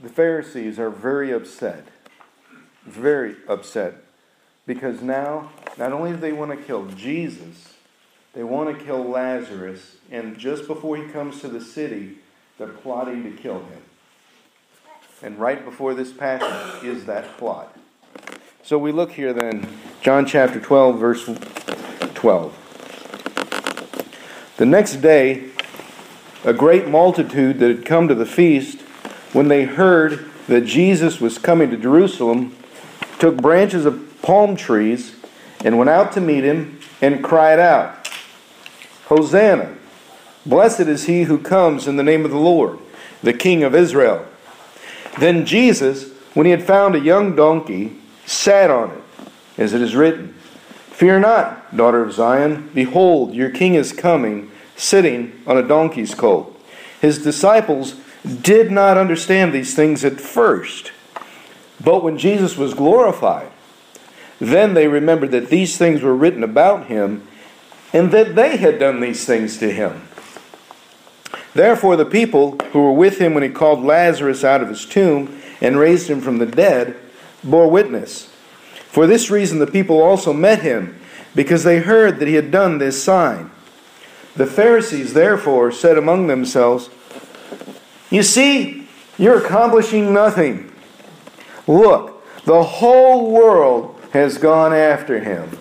the 0.00 0.08
Pharisees 0.08 0.78
are 0.78 0.90
very 0.90 1.32
upset. 1.32 1.86
Very 2.84 3.36
upset. 3.48 3.94
Because 4.66 5.02
now, 5.02 5.50
not 5.76 5.92
only 5.92 6.10
do 6.10 6.16
they 6.18 6.32
want 6.32 6.50
to 6.50 6.56
kill 6.56 6.86
Jesus, 6.86 7.74
they 8.34 8.42
want 8.44 8.76
to 8.76 8.84
kill 8.84 9.02
Lazarus. 9.02 9.96
And 10.10 10.38
just 10.38 10.66
before 10.66 10.96
he 10.96 11.08
comes 11.08 11.40
to 11.40 11.48
the 11.48 11.60
city, 11.60 12.18
they're 12.58 12.68
plotting 12.68 13.24
to 13.24 13.30
kill 13.30 13.60
him. 13.60 13.82
And 15.22 15.38
right 15.38 15.64
before 15.64 15.94
this 15.94 16.12
passage 16.12 16.84
is 16.84 17.06
that 17.06 17.36
plot. 17.38 17.76
So 18.62 18.78
we 18.78 18.92
look 18.92 19.12
here 19.12 19.32
then, 19.32 19.66
John 20.02 20.26
chapter 20.26 20.60
12, 20.60 20.98
verse 20.98 21.24
12. 22.14 22.64
The 24.58 24.66
next 24.66 24.96
day, 24.96 25.50
a 26.44 26.52
great 26.52 26.86
multitude 26.86 27.58
that 27.58 27.68
had 27.68 27.84
come 27.86 28.08
to 28.08 28.14
the 28.14 28.26
feast, 28.26 28.82
when 29.32 29.48
they 29.48 29.64
heard 29.64 30.28
that 30.46 30.62
Jesus 30.62 31.20
was 31.20 31.38
coming 31.38 31.70
to 31.70 31.76
Jerusalem, 31.76 32.56
took 33.18 33.36
branches 33.36 33.84
of 33.84 34.22
palm 34.22 34.56
trees 34.56 35.16
and 35.64 35.76
went 35.78 35.90
out 35.90 36.12
to 36.12 36.20
meet 36.20 36.44
him 36.44 36.80
and 37.00 37.22
cried 37.22 37.58
out, 37.58 38.08
Hosanna! 39.06 39.76
Blessed 40.46 40.80
is 40.80 41.04
he 41.04 41.24
who 41.24 41.38
comes 41.38 41.86
in 41.86 41.96
the 41.96 42.02
name 42.02 42.24
of 42.24 42.30
the 42.30 42.38
Lord, 42.38 42.78
the 43.22 43.32
King 43.32 43.62
of 43.62 43.74
Israel. 43.74 44.26
Then 45.18 45.44
Jesus, 45.44 46.10
when 46.34 46.46
he 46.46 46.52
had 46.52 46.62
found 46.62 46.94
a 46.94 47.00
young 47.00 47.34
donkey, 47.34 47.98
sat 48.24 48.70
on 48.70 48.90
it, 48.90 49.02
as 49.58 49.74
it 49.74 49.82
is 49.82 49.96
written, 49.96 50.34
Fear 50.90 51.20
not, 51.20 51.76
daughter 51.76 52.02
of 52.02 52.12
Zion. 52.12 52.70
Behold, 52.74 53.34
your 53.34 53.50
king 53.50 53.74
is 53.74 53.92
coming, 53.92 54.50
sitting 54.76 55.40
on 55.46 55.56
a 55.56 55.62
donkey's 55.62 56.14
colt. 56.14 56.60
His 57.00 57.22
disciples 57.22 57.94
did 58.28 58.70
not 58.70 58.96
understand 58.96 59.52
these 59.52 59.74
things 59.74 60.04
at 60.04 60.20
first. 60.20 60.92
But 61.82 62.02
when 62.02 62.18
Jesus 62.18 62.56
was 62.56 62.74
glorified, 62.74 63.50
then 64.40 64.74
they 64.74 64.88
remembered 64.88 65.30
that 65.32 65.48
these 65.48 65.76
things 65.76 66.02
were 66.02 66.14
written 66.14 66.42
about 66.42 66.86
him 66.86 67.26
and 67.92 68.10
that 68.12 68.34
they 68.34 68.56
had 68.56 68.78
done 68.78 69.00
these 69.00 69.24
things 69.24 69.58
to 69.58 69.72
him. 69.72 70.02
Therefore, 71.54 71.96
the 71.96 72.04
people 72.04 72.56
who 72.72 72.82
were 72.82 72.92
with 72.92 73.18
him 73.18 73.34
when 73.34 73.42
he 73.42 73.48
called 73.48 73.82
Lazarus 73.82 74.44
out 74.44 74.62
of 74.62 74.68
his 74.68 74.84
tomb 74.84 75.40
and 75.60 75.78
raised 75.78 76.08
him 76.08 76.20
from 76.20 76.38
the 76.38 76.46
dead 76.46 76.96
bore 77.42 77.70
witness. 77.70 78.30
For 78.90 79.06
this 79.06 79.30
reason, 79.30 79.58
the 79.58 79.66
people 79.66 80.00
also 80.00 80.32
met 80.32 80.62
him, 80.62 80.98
because 81.34 81.62
they 81.64 81.80
heard 81.80 82.18
that 82.18 82.28
he 82.28 82.34
had 82.34 82.50
done 82.50 82.78
this 82.78 83.02
sign. 83.02 83.50
The 84.34 84.46
Pharisees, 84.46 85.14
therefore, 85.14 85.70
said 85.72 85.98
among 85.98 86.26
themselves, 86.26 86.90
You 88.10 88.22
see, 88.22 88.88
you're 89.18 89.44
accomplishing 89.44 90.12
nothing. 90.12 90.72
Look, 91.66 92.24
the 92.44 92.62
whole 92.62 93.30
world 93.30 94.00
has 94.12 94.38
gone 94.38 94.72
after 94.72 95.20
him. 95.20 95.58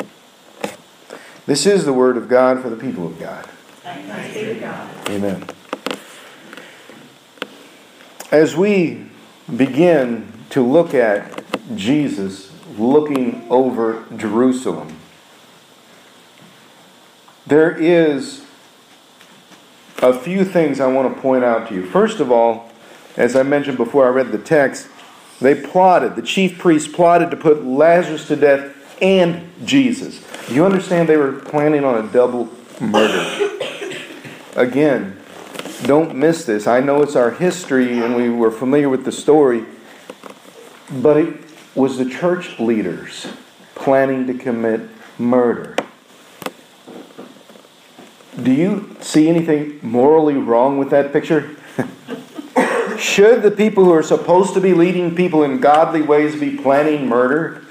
This 1.46 1.66
is 1.66 1.86
the 1.86 1.94
word 1.94 2.18
of 2.18 2.30
God 2.30 2.62
for 2.62 2.70
the 2.70 2.76
people 2.76 3.06
of 3.08 3.20
God. 3.20 3.48
Amen. 5.10 5.46
As 8.32 8.56
we 8.56 9.06
begin 9.56 10.32
to 10.50 10.62
look 10.62 10.94
at 10.94 11.44
Jesus 11.76 12.54
looking 12.78 13.46
over 13.50 14.06
Jerusalem, 14.16 14.98
there 17.46 17.72
is 17.72 18.46
a 20.02 20.18
few 20.18 20.46
things 20.46 20.80
I 20.80 20.88
want 20.88 21.14
to 21.14 21.22
point 21.22 21.44
out 21.44 21.70
to 21.70 21.76
you. 21.76 21.86
First 21.86 22.20
of 22.20 22.32
all, 22.32 22.70
as 23.16 23.36
I 23.36 23.44
mentioned 23.44 23.78
before 23.78 24.06
I 24.06 24.10
read 24.10 24.32
the 24.32 24.38
text, 24.38 24.88
they 25.42 25.56
plotted, 25.56 26.16
the 26.16 26.22
chief 26.22 26.58
priests 26.58 26.92
plotted 26.92 27.32
to 27.32 27.38
put 27.38 27.64
Lazarus 27.64 28.28
to 28.28 28.36
death 28.36 28.74
and 29.02 29.50
Jesus. 29.66 30.22
You 30.50 30.66
understand 30.66 31.10
they 31.10 31.18
were 31.18 31.34
planning 31.34 31.84
on 31.84 32.04
a 32.04 32.12
double 32.12 32.50
murder? 32.80 33.60
Again, 34.56 35.18
don't 35.84 36.16
miss 36.16 36.46
this. 36.46 36.66
I 36.66 36.80
know 36.80 37.02
it's 37.04 37.16
our 37.16 37.32
history 37.32 38.00
and 38.00 38.16
we 38.16 38.30
were 38.30 38.52
familiar 38.52 38.90
with 38.90 39.06
the 39.06 39.12
story, 39.12 39.66
but 40.92 41.18
it 41.18 41.42
was 41.76 41.98
the 41.98 42.10
church 42.10 42.60
leaders 42.60 43.28
planning 43.76 44.26
to 44.28 44.34
commit 44.34 44.82
murder. 45.20 45.76
Do 48.42 48.52
you 48.52 48.96
see 49.02 49.28
anything 49.28 49.80
morally 49.82 50.36
wrong 50.36 50.78
with 50.78 50.92
that 50.92 51.12
picture? 51.12 51.56
Should 53.00 53.42
the 53.42 53.52
people 53.52 53.84
who 53.84 53.94
are 53.94 54.04
supposed 54.04 54.54
to 54.54 54.62
be 54.62 54.74
leading 54.74 55.16
people 55.16 55.44
in 55.44 55.60
godly 55.60 56.02
ways 56.02 56.40
be 56.40 56.56
planning 56.56 57.08
murder? 57.08 57.64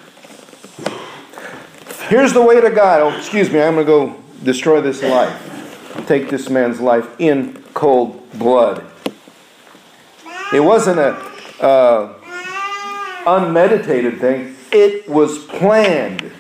Here's 2.09 2.33
the 2.33 2.43
way 2.43 2.61
to 2.61 2.71
God. 2.71 3.01
Oh, 3.01 3.17
excuse 3.17 3.51
me, 3.51 3.61
I'm 3.61 3.75
going 3.75 3.87
to 3.87 3.93
go 4.15 4.23
destroy 4.45 4.81
this 4.81 5.03
life. 5.03 6.05
Take 6.07 6.31
this 6.31 6.49
man's 6.49 6.81
life 6.81 7.09
in 7.21 7.63
cold 7.75 8.29
blood. 8.35 8.85
It 10.53 10.61
wasn't 10.61 11.01
a 11.01 11.15
uh, 11.61 12.15
unmeditated 13.27 14.21
thing. 14.21 14.57
It 14.71 15.09
was 15.09 15.45
planned. 15.47 16.31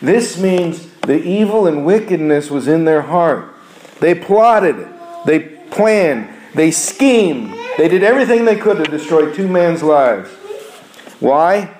This 0.00 0.38
means 0.40 0.88
the 1.06 1.22
evil 1.22 1.66
and 1.66 1.84
wickedness 1.84 2.50
was 2.50 2.66
in 2.68 2.84
their 2.84 3.02
heart. 3.02 3.54
They 4.00 4.14
plotted. 4.14 4.88
They 5.26 5.40
planned. 5.40 6.28
They 6.54 6.70
schemed. 6.70 7.54
They 7.76 7.88
did 7.88 8.02
everything 8.02 8.44
they 8.44 8.56
could 8.56 8.82
to 8.84 8.90
destroy 8.90 9.32
two 9.32 9.48
men's 9.48 9.82
lives. 9.82 10.30
Why? 11.20 11.76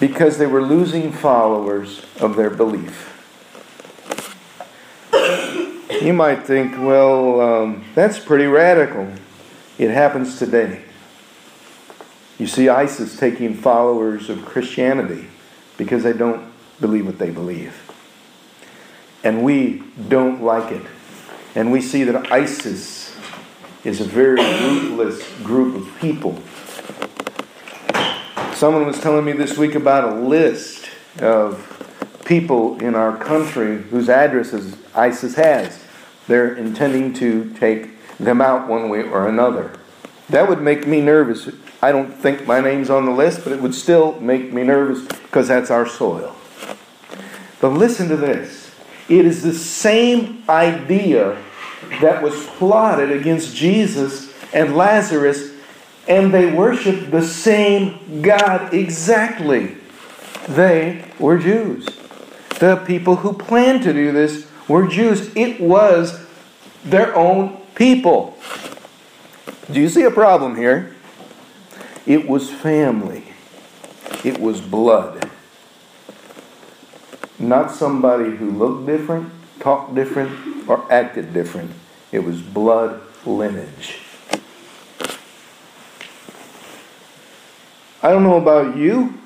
Because 0.00 0.38
they 0.38 0.46
were 0.46 0.62
losing 0.62 1.12
followers 1.12 2.04
of 2.20 2.36
their 2.36 2.50
belief. 2.50 3.08
You 6.00 6.12
might 6.12 6.44
think, 6.44 6.72
well, 6.78 7.40
um, 7.40 7.84
that's 7.94 8.18
pretty 8.18 8.46
radical. 8.46 9.12
It 9.78 9.90
happens 9.90 10.38
today. 10.38 10.82
You 12.38 12.46
see 12.46 12.68
ISIS 12.68 13.16
taking 13.16 13.54
followers 13.54 14.28
of 14.28 14.44
Christianity 14.44 15.26
because 15.76 16.02
they 16.02 16.12
don't 16.12 16.52
believe 16.80 17.06
what 17.06 17.18
they 17.18 17.30
believe. 17.30 17.81
And 19.24 19.42
we 19.42 19.82
don't 20.08 20.42
like 20.42 20.72
it. 20.72 20.82
And 21.54 21.70
we 21.70 21.80
see 21.80 22.04
that 22.04 22.32
ISIS 22.32 23.14
is 23.84 24.00
a 24.00 24.04
very 24.04 24.40
ruthless 24.40 25.22
group 25.42 25.76
of 25.76 26.00
people. 26.00 26.40
Someone 28.54 28.86
was 28.86 29.00
telling 29.00 29.24
me 29.24 29.32
this 29.32 29.58
week 29.58 29.74
about 29.74 30.12
a 30.12 30.14
list 30.20 30.88
of 31.20 31.68
people 32.24 32.80
in 32.80 32.94
our 32.94 33.16
country 33.16 33.82
whose 33.82 34.08
addresses 34.08 34.76
ISIS 34.94 35.34
has. 35.34 35.84
They're 36.28 36.54
intending 36.54 37.12
to 37.14 37.52
take 37.54 37.90
them 38.18 38.40
out 38.40 38.68
one 38.68 38.88
way 38.88 39.02
or 39.02 39.28
another. 39.28 39.72
That 40.28 40.48
would 40.48 40.62
make 40.62 40.86
me 40.86 41.00
nervous. 41.00 41.48
I 41.82 41.90
don't 41.90 42.12
think 42.12 42.46
my 42.46 42.60
name's 42.60 42.88
on 42.88 43.04
the 43.04 43.12
list, 43.12 43.42
but 43.42 43.52
it 43.52 43.60
would 43.60 43.74
still 43.74 44.18
make 44.20 44.52
me 44.52 44.62
nervous 44.62 45.04
because 45.04 45.48
that's 45.48 45.70
our 45.70 45.86
soil. 45.86 46.36
But 47.60 47.70
listen 47.70 48.08
to 48.08 48.16
this 48.16 48.61
it 49.08 49.24
is 49.24 49.42
the 49.42 49.54
same 49.54 50.42
idea 50.48 51.36
that 52.00 52.22
was 52.22 52.46
plotted 52.46 53.10
against 53.10 53.54
Jesus 53.54 54.32
and 54.52 54.76
Lazarus, 54.76 55.52
and 56.08 56.32
they 56.32 56.52
worshiped 56.52 57.10
the 57.10 57.22
same 57.22 58.22
God 58.22 58.72
exactly. 58.72 59.76
They 60.48 61.04
were 61.18 61.38
Jews. 61.38 61.86
The 62.58 62.76
people 62.86 63.16
who 63.16 63.32
planned 63.32 63.82
to 63.84 63.92
do 63.92 64.12
this 64.12 64.46
were 64.68 64.86
Jews. 64.86 65.30
It 65.34 65.60
was 65.60 66.24
their 66.84 67.14
own 67.16 67.60
people. 67.74 68.36
Do 69.70 69.80
you 69.80 69.88
see 69.88 70.02
a 70.02 70.10
problem 70.10 70.56
here? 70.56 70.94
It 72.06 72.28
was 72.28 72.50
family, 72.50 73.24
it 74.24 74.40
was 74.40 74.60
blood. 74.60 75.30
Not 77.42 77.72
somebody 77.72 78.36
who 78.36 78.52
looked 78.52 78.86
different, 78.86 79.32
talked 79.58 79.96
different, 79.96 80.68
or 80.68 80.90
acted 80.92 81.34
different. 81.34 81.72
It 82.12 82.20
was 82.20 82.40
blood 82.40 83.00
lineage. 83.26 83.98
I 88.00 88.10
don't 88.10 88.22
know 88.22 88.36
about 88.36 88.76
you, 88.76 89.18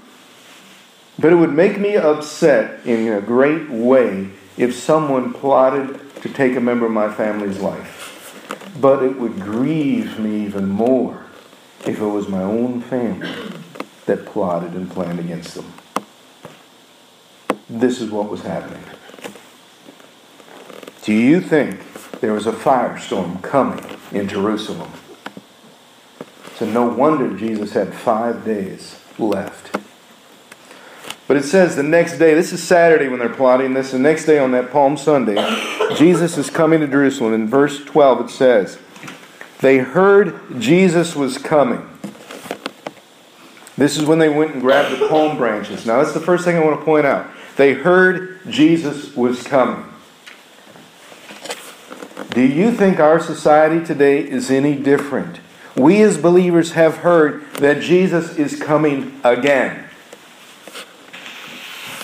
but 1.18 1.30
it 1.30 1.36
would 1.36 1.52
make 1.52 1.78
me 1.78 1.96
upset 1.96 2.86
in 2.86 3.12
a 3.12 3.20
great 3.20 3.68
way 3.68 4.30
if 4.56 4.74
someone 4.74 5.34
plotted 5.34 6.00
to 6.22 6.30
take 6.30 6.56
a 6.56 6.60
member 6.60 6.86
of 6.86 6.92
my 6.92 7.12
family's 7.12 7.58
life. 7.58 8.72
But 8.80 9.02
it 9.02 9.18
would 9.18 9.40
grieve 9.40 10.18
me 10.18 10.46
even 10.46 10.70
more 10.70 11.22
if 11.86 12.00
it 12.00 12.06
was 12.06 12.28
my 12.28 12.42
own 12.42 12.80
family 12.80 13.30
that 14.06 14.24
plotted 14.24 14.72
and 14.72 14.90
planned 14.90 15.20
against 15.20 15.54
them. 15.54 15.70
This 17.68 18.00
is 18.00 18.10
what 18.10 18.28
was 18.28 18.42
happening. 18.42 18.82
Do 21.02 21.12
you 21.12 21.40
think 21.40 21.80
there 22.20 22.32
was 22.32 22.46
a 22.46 22.52
firestorm 22.52 23.42
coming 23.42 23.84
in 24.12 24.28
Jerusalem? 24.28 24.90
So 26.56 26.66
no 26.66 26.86
wonder 26.86 27.36
Jesus 27.36 27.72
had 27.72 27.92
five 27.92 28.44
days 28.44 29.00
left. 29.18 29.76
But 31.28 31.36
it 31.36 31.42
says 31.42 31.74
the 31.74 31.82
next 31.82 32.18
day, 32.18 32.34
this 32.34 32.52
is 32.52 32.62
Saturday 32.62 33.08
when 33.08 33.18
they're 33.18 33.28
plotting 33.28 33.74
this, 33.74 33.90
the 33.90 33.98
next 33.98 34.26
day 34.26 34.38
on 34.38 34.52
that 34.52 34.70
Palm 34.70 34.96
Sunday, 34.96 35.34
Jesus 35.96 36.38
is 36.38 36.50
coming 36.50 36.80
to 36.80 36.86
Jerusalem. 36.86 37.34
In 37.34 37.48
verse 37.48 37.84
12 37.84 38.26
it 38.26 38.30
says, 38.30 38.78
They 39.60 39.78
heard 39.78 40.60
Jesus 40.60 41.16
was 41.16 41.36
coming. 41.36 41.88
This 43.76 43.98
is 43.98 44.04
when 44.04 44.18
they 44.18 44.28
went 44.28 44.52
and 44.52 44.62
grabbed 44.62 44.98
the 44.98 45.08
palm 45.08 45.36
branches. 45.36 45.84
Now, 45.84 46.00
that's 46.02 46.14
the 46.14 46.20
first 46.20 46.44
thing 46.44 46.56
I 46.56 46.64
want 46.64 46.78
to 46.78 46.84
point 46.84 47.04
out. 47.04 47.28
They 47.56 47.72
heard 47.72 48.40
Jesus 48.48 49.16
was 49.16 49.42
coming. 49.42 49.84
Do 52.30 52.42
you 52.42 52.70
think 52.70 53.00
our 53.00 53.18
society 53.18 53.84
today 53.84 54.20
is 54.20 54.50
any 54.50 54.76
different? 54.76 55.40
We 55.74 56.02
as 56.02 56.18
believers 56.18 56.72
have 56.72 56.98
heard 56.98 57.50
that 57.54 57.80
Jesus 57.80 58.36
is 58.36 58.60
coming 58.60 59.18
again. 59.24 59.88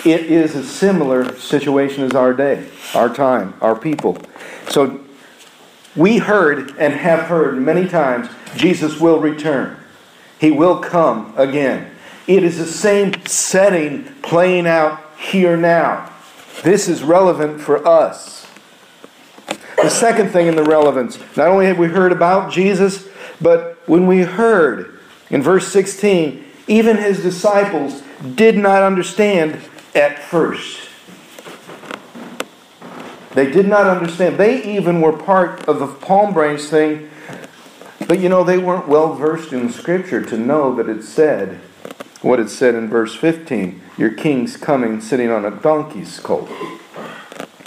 It 0.04 0.22
is 0.22 0.54
a 0.54 0.64
similar 0.64 1.36
situation 1.36 2.04
as 2.04 2.12
our 2.12 2.32
day, 2.32 2.66
our 2.94 3.14
time, 3.14 3.54
our 3.60 3.76
people. 3.76 4.18
So 4.68 5.00
we 5.94 6.18
heard 6.18 6.70
and 6.78 6.94
have 6.94 7.26
heard 7.26 7.58
many 7.58 7.86
times 7.86 8.28
Jesus 8.56 8.98
will 8.98 9.20
return. 9.20 9.76
He 10.40 10.50
will 10.50 10.78
come 10.78 11.34
again. 11.36 11.90
It 12.26 12.42
is 12.42 12.58
the 12.58 12.66
same 12.66 13.24
setting 13.26 14.04
playing 14.22 14.66
out 14.66 15.11
here 15.22 15.56
now. 15.56 16.10
This 16.62 16.88
is 16.88 17.02
relevant 17.02 17.60
for 17.60 17.86
us. 17.86 18.46
The 19.76 19.88
second 19.88 20.30
thing 20.30 20.46
in 20.46 20.56
the 20.56 20.64
relevance, 20.64 21.18
not 21.36 21.48
only 21.48 21.66
have 21.66 21.78
we 21.78 21.88
heard 21.88 22.12
about 22.12 22.52
Jesus, 22.52 23.08
but 23.40 23.78
when 23.86 24.06
we 24.06 24.20
heard 24.20 25.00
in 25.30 25.42
verse 25.42 25.68
16, 25.72 26.44
even 26.68 26.96
his 26.96 27.22
disciples 27.22 28.02
did 28.34 28.56
not 28.56 28.82
understand 28.82 29.60
at 29.94 30.18
first. 30.22 30.88
They 33.34 33.50
did 33.50 33.66
not 33.66 33.86
understand. 33.86 34.36
They 34.36 34.62
even 34.76 35.00
were 35.00 35.12
part 35.12 35.66
of 35.66 35.78
the 35.78 35.86
palm 35.86 36.34
branch 36.34 36.62
thing, 36.62 37.10
but 38.06 38.20
you 38.20 38.28
know, 38.28 38.44
they 38.44 38.58
weren't 38.58 38.88
well 38.88 39.14
versed 39.14 39.52
in 39.52 39.70
Scripture 39.72 40.22
to 40.26 40.36
know 40.36 40.74
that 40.74 40.88
it 40.88 41.02
said 41.02 41.60
what 42.22 42.40
it 42.40 42.48
said 42.48 42.74
in 42.74 42.88
verse 42.88 43.14
15 43.14 43.80
Your 43.98 44.10
king's 44.10 44.56
coming 44.56 45.00
sitting 45.00 45.30
on 45.30 45.44
a 45.44 45.50
donkey's 45.50 46.18
colt. 46.20 46.48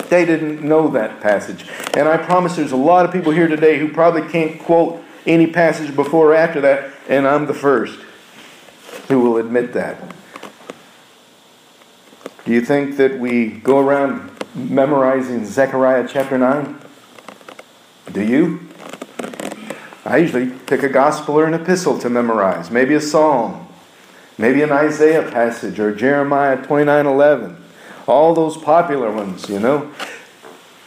They 0.10 0.26
didn't 0.26 0.62
know 0.62 0.88
that 0.90 1.22
passage. 1.22 1.68
And 1.96 2.08
I 2.08 2.18
promise 2.18 2.56
there's 2.56 2.72
a 2.72 2.78
lot 2.78 3.06
of 3.06 3.12
people 3.12 3.32
here 3.32 3.48
today 3.48 3.80
who 3.80 3.92
probably 3.92 4.28
can't 4.30 4.60
quote 4.62 5.04
any 5.26 5.48
passage 5.48 5.96
before 5.96 6.32
or 6.32 6.36
after 6.36 6.62
that, 6.62 6.92
and 7.10 7.28
I'm 7.28 7.48
the 7.48 7.54
first 7.54 8.00
who 9.08 9.20
will 9.20 9.38
admit 9.38 9.74
that. 9.74 9.98
Do 12.46 12.52
you 12.52 12.62
think 12.62 12.98
that 12.98 13.20
we 13.20 13.48
go 13.50 13.80
around 13.80 14.32
memorizing 14.54 15.46
Zechariah 15.46 16.08
chapter 16.08 16.38
9? 16.38 16.80
Do 18.12 18.24
you? 18.24 18.68
I 20.06 20.18
usually 20.18 20.52
pick 20.52 20.84
a 20.84 20.90
gospel 20.90 21.40
or 21.40 21.46
an 21.46 21.56
epistle 21.56 21.98
to 22.00 22.10
memorize, 22.10 22.70
maybe 22.70 22.94
a 22.94 23.02
psalm, 23.02 23.65
maybe 24.38 24.62
an 24.62 24.72
Isaiah 24.72 25.30
passage 25.30 25.80
or 25.80 25.94
Jeremiah 25.94 26.58
29:11. 26.58 27.56
All 28.08 28.34
those 28.34 28.58
popular 28.58 29.12
ones, 29.12 29.50
you 29.50 29.60
know. 29.60 29.92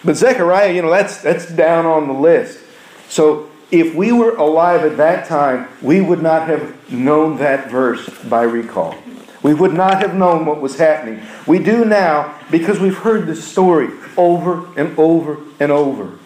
But 0.04 0.16
Zechariah, 0.16 0.72
you 0.72 0.82
know, 0.82 0.90
that's 0.90 1.22
that's 1.22 1.46
down 1.46 1.86
on 1.86 2.06
the 2.06 2.14
list. 2.14 2.60
So 3.08 3.50
if 3.70 3.94
we 3.94 4.12
were 4.12 4.36
alive 4.36 4.82
at 4.82 4.96
that 4.96 5.26
time, 5.26 5.68
we 5.82 6.00
would 6.00 6.22
not 6.22 6.48
have 6.48 6.90
known 6.90 7.38
that 7.38 7.70
verse 7.70 8.08
by 8.24 8.42
recall. 8.42 8.94
We 9.42 9.54
would 9.54 9.74
not 9.74 10.00
have 10.02 10.14
known 10.14 10.46
what 10.46 10.60
was 10.60 10.78
happening. 10.78 11.22
We 11.46 11.58
do 11.58 11.84
now 11.84 12.38
because 12.50 12.80
we've 12.80 12.96
heard 12.96 13.26
this 13.26 13.46
story 13.46 13.88
over 14.16 14.66
and 14.78 14.98
over 14.98 15.38
and 15.60 15.70
over. 15.70 16.18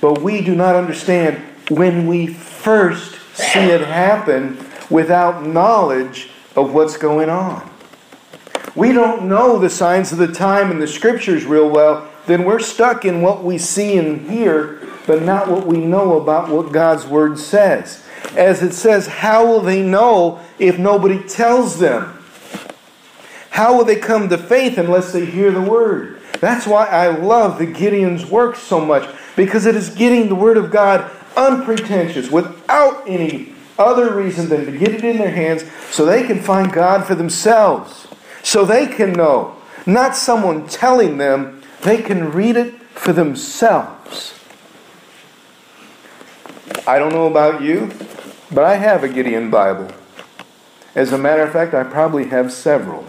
But 0.00 0.22
we 0.22 0.42
do 0.42 0.54
not 0.54 0.74
understand 0.74 1.42
when 1.70 2.06
we 2.06 2.26
first 2.26 3.16
see 3.34 3.60
it 3.60 3.82
happen 3.82 4.58
without 4.90 5.46
knowledge 5.46 6.30
of 6.56 6.74
what's 6.74 6.96
going 6.96 7.30
on. 7.30 7.68
We 8.74 8.92
don't 8.92 9.28
know 9.28 9.58
the 9.58 9.70
signs 9.70 10.12
of 10.12 10.18
the 10.18 10.32
time 10.32 10.70
and 10.70 10.80
the 10.80 10.86
scriptures 10.86 11.44
real 11.44 11.68
well, 11.68 12.08
then 12.26 12.44
we're 12.44 12.60
stuck 12.60 13.04
in 13.04 13.20
what 13.20 13.44
we 13.44 13.58
see 13.58 13.98
and 13.98 14.30
hear, 14.30 14.80
but 15.06 15.22
not 15.22 15.48
what 15.48 15.66
we 15.66 15.78
know 15.78 16.20
about 16.20 16.48
what 16.48 16.72
God's 16.72 17.06
Word 17.06 17.38
says. 17.38 18.04
As 18.36 18.62
it 18.62 18.72
says, 18.72 19.06
how 19.06 19.46
will 19.46 19.60
they 19.60 19.82
know 19.82 20.40
if 20.58 20.78
nobody 20.78 21.22
tells 21.22 21.78
them? 21.80 22.18
How 23.50 23.76
will 23.76 23.84
they 23.84 23.96
come 23.96 24.30
to 24.30 24.38
faith 24.38 24.78
unless 24.78 25.12
they 25.12 25.26
hear 25.26 25.50
the 25.50 25.60
word? 25.60 26.22
That's 26.40 26.66
why 26.66 26.86
I 26.86 27.08
love 27.08 27.58
the 27.58 27.66
Gideon's 27.66 28.24
work 28.24 28.56
so 28.56 28.80
much, 28.80 29.06
because 29.36 29.66
it 29.66 29.76
is 29.76 29.90
getting 29.90 30.28
the 30.28 30.34
word 30.34 30.56
of 30.56 30.70
God 30.70 31.10
unpretentious, 31.36 32.30
without 32.30 33.02
any 33.06 33.51
other 33.78 34.14
reason 34.14 34.48
than 34.48 34.66
to 34.66 34.72
get 34.72 34.94
it 34.94 35.04
in 35.04 35.18
their 35.18 35.30
hands 35.30 35.64
so 35.90 36.04
they 36.04 36.26
can 36.26 36.40
find 36.40 36.72
God 36.72 37.06
for 37.06 37.14
themselves, 37.14 38.06
so 38.42 38.64
they 38.64 38.86
can 38.86 39.12
know. 39.12 39.56
Not 39.86 40.16
someone 40.16 40.68
telling 40.68 41.18
them, 41.18 41.62
they 41.82 42.00
can 42.00 42.32
read 42.32 42.56
it 42.56 42.74
for 42.94 43.12
themselves. 43.12 44.34
I 46.86 46.98
don't 46.98 47.12
know 47.12 47.26
about 47.26 47.62
you, 47.62 47.90
but 48.50 48.64
I 48.64 48.76
have 48.76 49.04
a 49.04 49.08
Gideon 49.08 49.50
Bible. 49.50 49.88
As 50.94 51.12
a 51.12 51.18
matter 51.18 51.42
of 51.42 51.52
fact, 51.52 51.74
I 51.74 51.84
probably 51.84 52.26
have 52.26 52.52
several. 52.52 53.06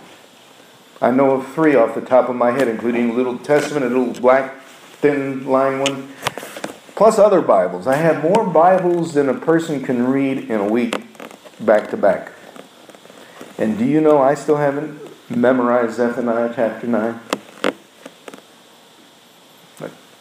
I 1.01 1.11
know 1.11 1.31
of 1.31 1.53
three 1.53 1.75
off 1.75 1.95
the 1.95 2.01
top 2.01 2.29
of 2.29 2.35
my 2.35 2.51
head, 2.51 2.67
including 2.67 3.09
a 3.09 3.13
Little 3.13 3.37
Testament, 3.37 3.85
a 3.85 3.89
little 3.89 4.13
black, 4.13 4.61
thin 5.01 5.45
line 5.45 5.79
one, 5.79 6.13
plus 6.95 7.17
other 7.19 7.41
Bibles. 7.41 7.87
I 7.87 7.95
have 7.95 8.23
more 8.23 8.45
Bibles 8.45 9.13
than 9.13 9.29
a 9.29 9.33
person 9.33 9.83
can 9.83 10.07
read 10.07 10.49
in 10.49 10.59
a 10.59 10.67
week, 10.67 11.05
back 11.59 11.89
to 11.91 11.97
back. 11.97 12.31
And 13.57 13.77
do 13.77 13.85
you 13.85 14.01
know 14.01 14.21
I 14.21 14.33
still 14.35 14.57
haven't 14.57 14.99
memorized 15.29 15.95
Zephaniah 15.95 16.51
chapter 16.55 16.87
9? 16.87 17.19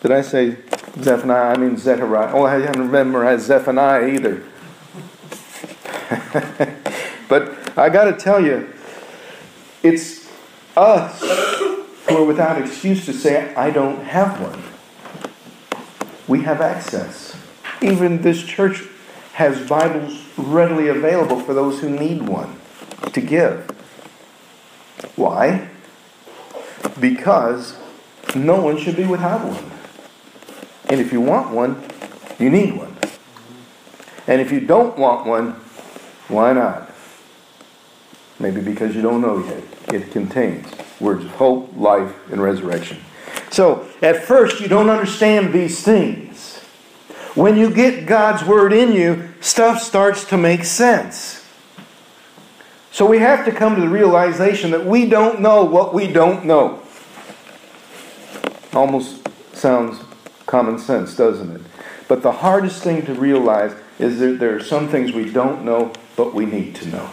Did 0.02 0.10
I 0.10 0.20
say 0.20 0.56
Zephaniah? 1.00 1.52
I 1.52 1.56
mean 1.56 1.76
Zechariah. 1.76 2.32
Oh, 2.34 2.44
I 2.44 2.58
haven't 2.58 2.90
memorized 2.90 3.46
Zephaniah 3.46 4.08
either. 4.08 4.42
but 7.28 7.78
I 7.78 7.88
got 7.88 8.04
to 8.04 8.12
tell 8.12 8.44
you, 8.44 8.68
it's 9.84 10.28
us 10.76 11.20
who 12.08 12.16
are 12.16 12.24
without 12.24 12.60
excuse 12.60 13.06
to 13.06 13.12
say, 13.12 13.54
I 13.54 13.70
don't 13.70 14.02
have 14.02 14.40
one. 14.40 14.71
We 16.28 16.42
have 16.42 16.60
access. 16.60 17.36
Even 17.80 18.22
this 18.22 18.42
church 18.42 18.84
has 19.34 19.66
Bibles 19.68 20.24
readily 20.36 20.88
available 20.88 21.40
for 21.40 21.54
those 21.54 21.80
who 21.80 21.90
need 21.90 22.22
one 22.28 22.60
to 23.12 23.20
give. 23.20 23.70
Why? 25.16 25.68
Because 27.00 27.76
no 28.36 28.60
one 28.60 28.78
should 28.78 28.96
be 28.96 29.04
without 29.04 29.44
one. 29.44 29.70
And 30.88 31.00
if 31.00 31.12
you 31.12 31.20
want 31.20 31.50
one, 31.50 31.82
you 32.38 32.50
need 32.50 32.76
one. 32.76 32.96
And 34.26 34.40
if 34.40 34.52
you 34.52 34.60
don't 34.60 34.96
want 34.96 35.26
one, 35.26 35.52
why 36.28 36.52
not? 36.52 36.90
Maybe 38.38 38.60
because 38.60 38.94
you 38.94 39.02
don't 39.02 39.20
know 39.20 39.44
yet. 39.44 39.62
It 39.94 40.12
contains 40.12 40.66
words 41.00 41.24
of 41.24 41.30
hope, 41.32 41.72
life, 41.76 42.14
and 42.30 42.42
resurrection. 42.42 42.98
So, 43.52 43.86
at 44.00 44.24
first, 44.24 44.60
you 44.60 44.66
don't 44.68 44.88
understand 44.88 45.52
these 45.52 45.82
things. 45.82 46.58
When 47.34 47.54
you 47.58 47.70
get 47.70 48.06
God's 48.06 48.42
word 48.42 48.72
in 48.72 48.92
you, 48.92 49.28
stuff 49.40 49.82
starts 49.82 50.24
to 50.26 50.38
make 50.38 50.64
sense. 50.64 51.46
So, 52.92 53.04
we 53.04 53.18
have 53.18 53.44
to 53.44 53.52
come 53.52 53.74
to 53.74 53.82
the 53.82 53.90
realization 53.90 54.70
that 54.70 54.86
we 54.86 55.06
don't 55.06 55.42
know 55.42 55.64
what 55.64 55.92
we 55.92 56.10
don't 56.10 56.46
know. 56.46 56.82
Almost 58.72 59.28
sounds 59.52 60.00
common 60.46 60.78
sense, 60.78 61.14
doesn't 61.14 61.54
it? 61.54 61.60
But 62.08 62.22
the 62.22 62.32
hardest 62.32 62.82
thing 62.82 63.04
to 63.04 63.12
realize 63.12 63.74
is 63.98 64.18
that 64.20 64.38
there 64.38 64.56
are 64.56 64.62
some 64.62 64.88
things 64.88 65.12
we 65.12 65.30
don't 65.30 65.62
know, 65.62 65.92
but 66.16 66.32
we 66.32 66.46
need 66.46 66.74
to 66.76 66.88
know. 66.88 67.10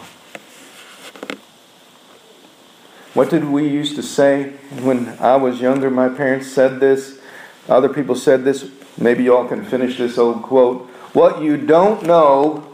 What 3.14 3.28
did 3.28 3.44
we 3.44 3.66
used 3.66 3.96
to 3.96 4.02
say 4.02 4.50
when 4.82 5.16
I 5.18 5.36
was 5.36 5.60
younger? 5.60 5.90
My 5.90 6.08
parents 6.08 6.50
said 6.50 6.78
this. 6.78 7.20
Other 7.68 7.88
people 7.88 8.14
said 8.14 8.44
this. 8.44 8.70
Maybe 8.96 9.24
y'all 9.24 9.48
can 9.48 9.64
finish 9.64 9.98
this 9.98 10.16
old 10.16 10.42
quote. 10.42 10.88
What 11.12 11.42
you 11.42 11.56
don't 11.56 12.04
know 12.04 12.66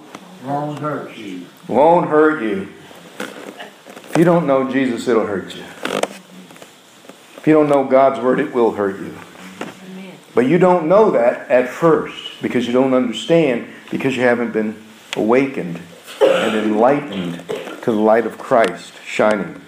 won't 0.45 0.79
hurt 0.79 1.17
you. 1.17 1.47
Won't 1.69 2.09
hurt 2.09 2.43
you. 2.43 2.69
If 3.19 4.15
you 4.19 4.25
don't 4.25 4.47
know 4.47 4.71
Jesus, 4.71 5.09
it'll 5.09 5.27
hurt 5.27 5.55
you. 5.55 5.63
If 7.37 7.43
you 7.47 7.55
don't 7.55 7.69
know 7.69 7.85
God's 7.85 8.21
word, 8.21 8.39
it 8.39 8.53
will 8.53 8.73
hurt 8.73 9.01
you. 9.01 9.17
But 10.35 10.47
you 10.47 10.59
don't 10.59 10.87
know 10.87 11.11
that 11.13 11.51
at 11.51 11.69
first 11.69 12.43
because 12.43 12.67
you 12.67 12.73
don't 12.75 12.93
understand 12.93 13.69
because 13.91 14.17
you 14.17 14.23
haven't 14.23 14.53
been 14.53 14.77
awakened 15.17 15.81
and 16.21 16.57
enlightened 16.57 17.43
to 17.49 17.93
the 17.93 17.93
light 17.93 18.27
of 18.27 18.37
Christ 18.37 18.93
shining. 19.03 19.63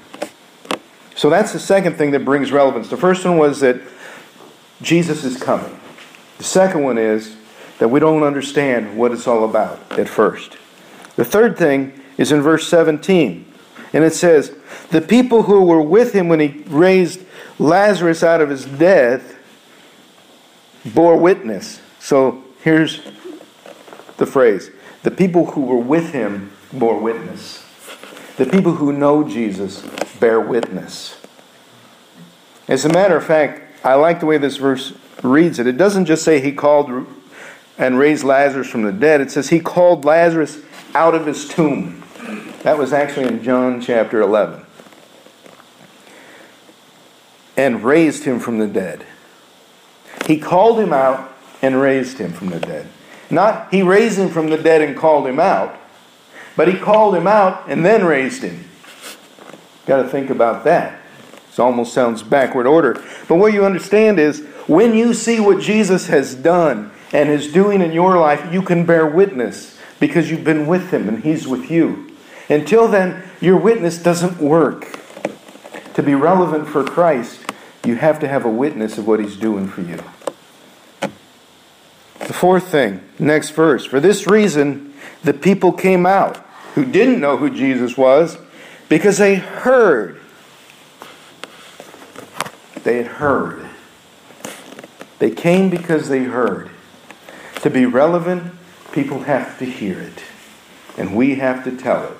So 1.18 1.28
that's 1.28 1.52
the 1.52 1.58
second 1.58 1.96
thing 1.96 2.12
that 2.12 2.24
brings 2.24 2.52
relevance. 2.52 2.86
The 2.90 2.96
first 2.96 3.24
one 3.24 3.38
was 3.38 3.58
that 3.58 3.80
Jesus 4.80 5.24
is 5.24 5.36
coming. 5.36 5.76
The 6.36 6.44
second 6.44 6.84
one 6.84 6.96
is 6.96 7.34
that 7.80 7.88
we 7.88 7.98
don't 7.98 8.22
understand 8.22 8.96
what 8.96 9.10
it's 9.10 9.26
all 9.26 9.44
about 9.44 9.98
at 9.98 10.08
first. 10.08 10.56
The 11.16 11.24
third 11.24 11.58
thing 11.58 12.00
is 12.18 12.30
in 12.30 12.40
verse 12.40 12.68
17. 12.68 13.52
And 13.92 14.04
it 14.04 14.14
says, 14.14 14.54
The 14.90 15.00
people 15.00 15.42
who 15.42 15.64
were 15.64 15.82
with 15.82 16.12
him 16.12 16.28
when 16.28 16.38
he 16.38 16.62
raised 16.68 17.24
Lazarus 17.58 18.22
out 18.22 18.40
of 18.40 18.48
his 18.48 18.64
death 18.64 19.36
bore 20.84 21.16
witness. 21.16 21.80
So 21.98 22.44
here's 22.62 23.02
the 24.18 24.26
phrase 24.26 24.70
The 25.02 25.10
people 25.10 25.46
who 25.46 25.62
were 25.62 25.78
with 25.78 26.12
him 26.12 26.52
bore 26.72 27.00
witness. 27.00 27.64
The 28.36 28.46
people 28.46 28.74
who 28.74 28.92
know 28.92 29.28
Jesus 29.28 29.82
bear 30.20 30.40
witness. 30.40 31.18
As 32.66 32.84
a 32.84 32.88
matter 32.88 33.16
of 33.16 33.24
fact, 33.24 33.84
I 33.84 33.94
like 33.94 34.20
the 34.20 34.26
way 34.26 34.38
this 34.38 34.56
verse 34.56 34.92
reads 35.22 35.58
it. 35.58 35.66
It 35.66 35.76
doesn't 35.76 36.06
just 36.06 36.24
say 36.24 36.40
he 36.40 36.52
called 36.52 37.06
and 37.78 37.96
raised 37.96 38.24
Lazarus 38.24 38.68
from 38.68 38.82
the 38.82 38.92
dead, 38.92 39.20
it 39.20 39.30
says 39.30 39.50
he 39.50 39.60
called 39.60 40.04
Lazarus 40.04 40.58
out 40.94 41.14
of 41.14 41.26
his 41.26 41.48
tomb. 41.48 42.02
That 42.64 42.76
was 42.76 42.92
actually 42.92 43.28
in 43.28 43.42
John 43.42 43.80
chapter 43.80 44.20
11. 44.20 44.64
And 47.56 47.84
raised 47.84 48.24
him 48.24 48.40
from 48.40 48.58
the 48.58 48.66
dead. 48.66 49.06
He 50.26 50.38
called 50.38 50.80
him 50.80 50.92
out 50.92 51.32
and 51.62 51.80
raised 51.80 52.18
him 52.18 52.32
from 52.32 52.48
the 52.48 52.60
dead. 52.60 52.88
Not 53.30 53.72
he 53.72 53.82
raised 53.82 54.18
him 54.18 54.28
from 54.28 54.48
the 54.48 54.58
dead 54.58 54.80
and 54.80 54.96
called 54.96 55.26
him 55.26 55.38
out, 55.38 55.78
but 56.56 56.68
he 56.68 56.78
called 56.78 57.14
him 57.14 57.26
out 57.26 57.68
and 57.68 57.84
then 57.84 58.04
raised 58.04 58.42
him. 58.42 58.67
Got 59.88 60.02
to 60.02 60.08
think 60.10 60.28
about 60.28 60.64
that. 60.64 61.00
It 61.50 61.58
almost 61.58 61.94
sounds 61.94 62.22
backward 62.22 62.66
order. 62.66 63.02
But 63.26 63.36
what 63.36 63.54
you 63.54 63.64
understand 63.64 64.20
is 64.20 64.40
when 64.66 64.94
you 64.94 65.14
see 65.14 65.40
what 65.40 65.62
Jesus 65.62 66.08
has 66.08 66.34
done 66.34 66.92
and 67.10 67.30
is 67.30 67.50
doing 67.50 67.80
in 67.80 67.92
your 67.92 68.18
life, 68.18 68.52
you 68.52 68.60
can 68.60 68.84
bear 68.84 69.06
witness 69.06 69.78
because 69.98 70.30
you've 70.30 70.44
been 70.44 70.66
with 70.66 70.92
him 70.92 71.08
and 71.08 71.24
he's 71.24 71.48
with 71.48 71.70
you. 71.70 72.12
Until 72.50 72.86
then, 72.86 73.22
your 73.40 73.56
witness 73.56 73.96
doesn't 73.96 74.38
work. 74.38 74.98
To 75.94 76.02
be 76.02 76.14
relevant 76.14 76.68
for 76.68 76.84
Christ, 76.84 77.40
you 77.82 77.96
have 77.96 78.20
to 78.20 78.28
have 78.28 78.44
a 78.44 78.50
witness 78.50 78.98
of 78.98 79.06
what 79.06 79.20
he's 79.20 79.36
doing 79.36 79.68
for 79.68 79.80
you. 79.80 80.04
The 82.26 82.34
fourth 82.34 82.68
thing, 82.68 83.00
next 83.18 83.50
verse. 83.50 83.86
For 83.86 84.00
this 84.00 84.26
reason, 84.26 84.92
the 85.24 85.32
people 85.32 85.72
came 85.72 86.04
out 86.04 86.36
who 86.74 86.84
didn't 86.84 87.20
know 87.20 87.38
who 87.38 87.48
Jesus 87.48 87.96
was 87.96 88.36
because 88.88 89.18
they 89.18 89.36
heard. 89.36 90.20
They 92.84 92.96
had 92.98 93.06
heard. 93.06 93.68
They 95.18 95.30
came 95.30 95.68
because 95.68 96.08
they 96.08 96.24
heard. 96.24 96.70
To 97.62 97.70
be 97.70 97.86
relevant, 97.86 98.52
people 98.92 99.20
have 99.20 99.58
to 99.58 99.64
hear 99.64 100.00
it, 100.00 100.22
and 100.96 101.16
we 101.16 101.34
have 101.36 101.64
to 101.64 101.76
tell 101.76 102.04
it. 102.04 102.18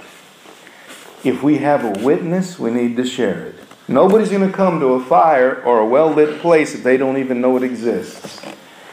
If 1.24 1.42
we 1.42 1.58
have 1.58 1.84
a 1.84 2.04
witness, 2.04 2.58
we 2.58 2.70
need 2.70 2.96
to 2.96 3.04
share 3.04 3.46
it. 3.46 3.54
Nobody's 3.86 4.30
going 4.30 4.46
to 4.46 4.54
come 4.54 4.80
to 4.80 4.94
a 4.94 5.04
fire 5.04 5.62
or 5.62 5.78
a 5.78 5.86
well 5.86 6.10
lit 6.10 6.40
place 6.40 6.74
if 6.74 6.82
they 6.82 6.96
don't 6.96 7.16
even 7.16 7.40
know 7.40 7.56
it 7.56 7.62
exists. 7.62 8.42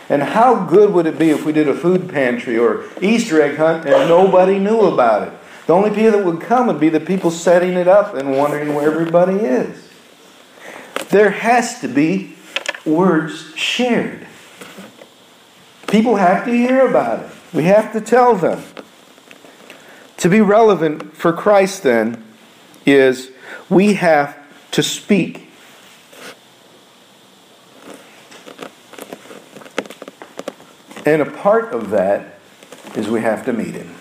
And 0.08 0.22
how 0.22 0.66
good 0.66 0.94
would 0.94 1.08
it 1.08 1.18
be 1.18 1.32
if 1.32 1.46
we 1.46 1.52
did 1.52 1.68
a 1.68 1.74
food 1.74 2.10
pantry 2.10 2.58
or 2.58 2.86
Easter 3.02 3.42
egg 3.42 3.58
hunt 3.58 3.88
and 3.88 4.08
nobody 4.08 4.60
knew 4.60 4.82
about 4.82 5.28
it? 5.28 5.34
The 5.68 5.74
only 5.74 5.90
people 5.90 6.12
that 6.12 6.26
would 6.26 6.42
come 6.42 6.68
would 6.68 6.80
be 6.80 6.90
the 6.90 7.00
people 7.00 7.32
setting 7.32 7.74
it 7.74 7.88
up 7.88 8.14
and 8.14 8.38
wondering 8.38 8.76
where 8.76 8.92
everybody 8.92 9.38
is. 9.38 9.90
There 11.10 11.32
has 11.32 11.82
to 11.82 11.88
be 11.88 12.36
words 12.86 13.56
shared. 13.56 14.28
People 15.88 16.18
have 16.18 16.46
to 16.46 16.52
hear 16.52 16.88
about 16.88 17.24
it. 17.24 17.32
We 17.54 17.64
have 17.64 17.94
to 17.94 18.02
tell 18.02 18.36
them. 18.36 18.64
To 20.18 20.30
be 20.30 20.42
relevant 20.42 21.16
for 21.16 21.34
Christ, 21.34 21.84
then, 21.84 22.24
is 22.86 23.32
we 23.70 23.96
have 23.96 24.38
to 24.72 24.84
speak 24.84 25.46
And 31.06 31.22
a 31.22 31.30
part 31.30 31.72
of 31.72 31.92
that 31.92 32.40
is 32.96 33.08
we 33.08 33.22
have 33.22 33.46
to 33.46 33.54
meet 33.54 33.76
him. 33.76 33.94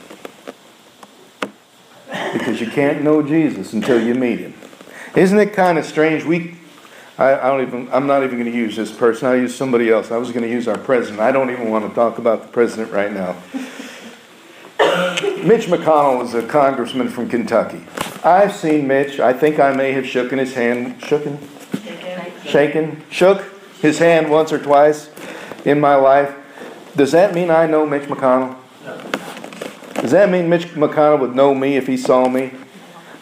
Because 2.35 2.61
you 2.61 2.67
can't 2.67 3.03
know 3.03 3.23
Jesus 3.23 3.73
until 3.73 4.05
you 4.05 4.15
meet 4.15 4.41
him. 4.41 4.53
Isn't 5.17 5.39
it 5.39 5.53
kind 5.53 5.79
of 5.79 5.85
strange? 5.85 6.25
We, 6.25 6.57
I, 7.17 7.35
I 7.35 7.47
don't 7.47 7.63
even, 7.63 7.89
I'm 7.93 8.09
not 8.09 8.25
even 8.25 8.39
going 8.39 8.51
to 8.51 8.57
use 8.57 8.75
this 8.75 8.91
person. 8.91 9.29
I'll 9.29 9.37
use 9.37 9.55
somebody 9.55 9.89
else. 9.89 10.11
I 10.11 10.17
was 10.17 10.33
going 10.33 10.43
to 10.43 10.51
use 10.51 10.67
our 10.67 10.77
president. 10.77 11.21
I 11.21 11.31
don't 11.31 11.51
even 11.51 11.71
want 11.71 11.89
to 11.89 11.95
talk 11.95 12.19
about 12.19 12.43
the 12.43 12.49
president 12.49 12.91
right 12.93 13.13
now. 13.13 13.37
Mitch 15.45 15.67
McConnell 15.67 16.25
is 16.25 16.35
a 16.35 16.45
congressman 16.45 17.09
from 17.09 17.29
Kentucky. 17.29 17.85
I've 18.25 18.53
seen 18.53 18.89
Mitch. 18.89 19.21
I 19.21 19.33
think 19.33 19.61
I 19.61 19.73
may 19.73 19.93
have 19.93 20.05
shooken 20.05 20.39
his 20.39 20.55
hand. 20.55 21.01
Shooken? 21.01 21.39
Shaken? 22.45 23.03
Shook 23.11 23.45
his 23.81 23.99
hand 23.99 24.29
once 24.29 24.53
or 24.53 24.59
twice 24.59 25.11
in 25.65 25.79
my 25.79 25.95
life. 25.95 26.35
Does 26.97 27.13
that 27.13 27.33
mean 27.33 27.51
I 27.51 27.67
know 27.67 27.87
Mitch 27.87 28.09
McConnell? 28.09 28.57
Does 30.05 30.11
that 30.11 30.29
mean 30.29 30.51
Mitch 30.51 30.67
McConnell 30.75 31.19
would 31.21 31.35
know 31.35 31.55
me 31.55 31.79
if 31.79 31.87
he 31.87 31.97
saw 31.97 32.29
me? 32.29 32.51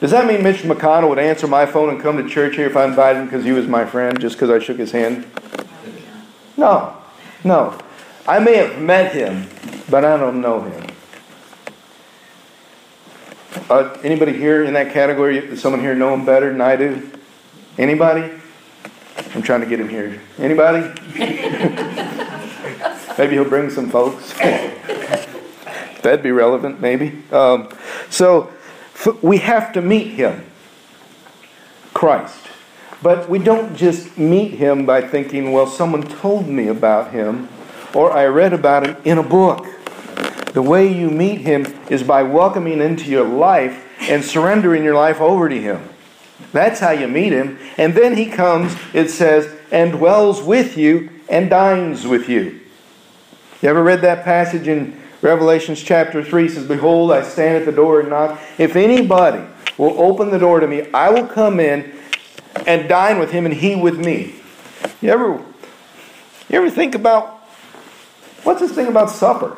Does 0.01 0.11
that 0.11 0.27
mean 0.27 0.43
Mitch 0.43 0.63
McConnell 0.63 1.11
would 1.11 1.21
answer 1.21 1.47
my 1.47 1.65
phone 1.65 1.91
and 1.91 2.01
come 2.01 2.17
to 2.17 2.29
church 2.29 2.57
here 2.57 2.67
if 2.67 2.77
I 2.77 2.85
invited 2.87 3.21
him 3.21 3.27
because 3.27 3.45
he 3.45 3.53
was 3.53 3.69
my 3.69 3.85
friend 3.85 4.21
just 4.21 4.35
because 4.35 4.51
I 4.51 4.59
shook 4.59 4.79
his 4.79 4.91
hand? 4.91 5.25
No. 6.57 6.97
No. 7.45 7.79
I 8.27 8.41
may 8.41 8.57
have 8.57 8.81
met 8.81 9.13
him, 9.13 9.47
but 9.89 10.05
I 10.05 10.17
don't 10.17 10.41
know 10.41 10.63
him. 10.63 10.87
Uh, 13.71 13.97
anybody 14.03 14.33
here 14.33 14.65
in 14.65 14.75
that 14.75 14.93
category? 14.93 15.39
Does 15.39 15.61
someone 15.61 15.83
here 15.83 15.95
know 15.95 16.13
him 16.13 16.27
better 16.27 16.51
than 16.51 16.61
I 16.61 16.75
do? 16.75 17.13
Anybody? 17.79 18.29
I'm 19.37 19.43
trying 19.43 19.61
to 19.61 19.67
get 19.67 19.79
him 19.79 19.89
here. 19.89 20.21
Anybody? 20.37 20.81
maybe 23.19 23.35
he'll 23.35 23.49
bring 23.49 23.71
some 23.71 23.89
folks. 23.89 24.35
That'd 26.03 26.23
be 26.23 26.33
relevant, 26.33 26.81
maybe. 26.81 27.23
Um, 27.31 27.69
so 28.11 28.53
we 29.23 29.39
have 29.39 29.73
to 29.73 29.83
meet 29.83 30.09
him, 30.09 30.45
Christ. 31.95 32.39
But 33.03 33.29
we 33.29 33.39
don't 33.41 33.75
just 33.75 34.17
meet 34.17 34.53
him 34.53 34.87
by 34.87 35.01
thinking, 35.01 35.53
well, 35.53 35.67
someone 35.67 36.03
told 36.03 36.49
me 36.49 36.69
about 36.69 37.11
him 37.11 37.49
or 37.95 38.13
I 38.13 38.27
read 38.27 38.53
about 38.53 38.87
him 38.87 38.97
in 39.05 39.19
a 39.19 39.23
book. 39.23 39.67
The 40.53 40.63
way 40.63 40.93
you 40.93 41.11
meet 41.11 41.41
him 41.41 41.67
is 41.89 42.03
by 42.03 42.23
welcoming 42.23 42.81
into 42.81 43.11
your 43.11 43.27
life 43.27 43.87
and 44.03 44.25
surrendering 44.25 44.85
your 44.85 44.95
life 44.95 45.21
over 45.21 45.49
to 45.49 45.61
him. 45.61 45.89
That's 46.53 46.81
how 46.81 46.91
you 46.91 47.09
meet 47.09 47.33
him. 47.33 47.59
And 47.79 47.95
then 47.95 48.17
he 48.17 48.27
comes, 48.27 48.77
it 48.93 49.09
says, 49.09 49.53
and 49.71 49.93
dwells 49.93 50.43
with 50.43 50.77
you 50.77 51.11
and 51.29 51.49
dines 51.49 52.07
with 52.07 52.29
you. 52.29 52.61
You 53.63 53.69
ever 53.69 53.83
read 53.83 54.03
that 54.03 54.25
passage 54.25 54.69
in 54.69 55.01
Revelations 55.23 55.81
chapter 55.81 56.23
3? 56.23 56.49
Says, 56.49 56.67
Behold, 56.67 57.13
I 57.13 57.23
stand 57.23 57.57
at 57.57 57.65
the 57.65 57.73
door 57.73 58.01
and 58.01 58.11
knock. 58.11 58.41
If 58.59 58.75
anybody 58.75 59.45
will 59.79 60.01
open 60.01 60.31
the 60.31 60.39
door 60.39 60.59
to 60.59 60.67
me, 60.67 60.91
I 60.93 61.11
will 61.11 61.27
come 61.27 61.61
in 61.61 61.95
and 62.67 62.89
dine 62.89 63.21
with 63.21 63.31
him 63.31 63.47
and 63.47 63.55
he 63.55 63.77
with 63.77 63.99
me. 63.99 64.35
You 65.01 65.11
ever, 65.11 65.33
you 66.49 66.59
ever 66.59 66.71
think 66.71 66.97
about 66.97 67.39
what's 68.43 68.61
this 68.61 68.73
thing 68.73 68.89
about 68.89 69.11
supper? 69.11 69.57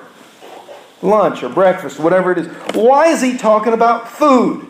Lunch 1.00 1.42
or 1.42 1.48
breakfast, 1.48 1.98
whatever 1.98 2.32
it 2.32 2.38
is. 2.38 2.46
Why 2.74 3.08
is 3.08 3.22
he 3.22 3.36
talking 3.36 3.72
about 3.72 4.08
food? 4.08 4.68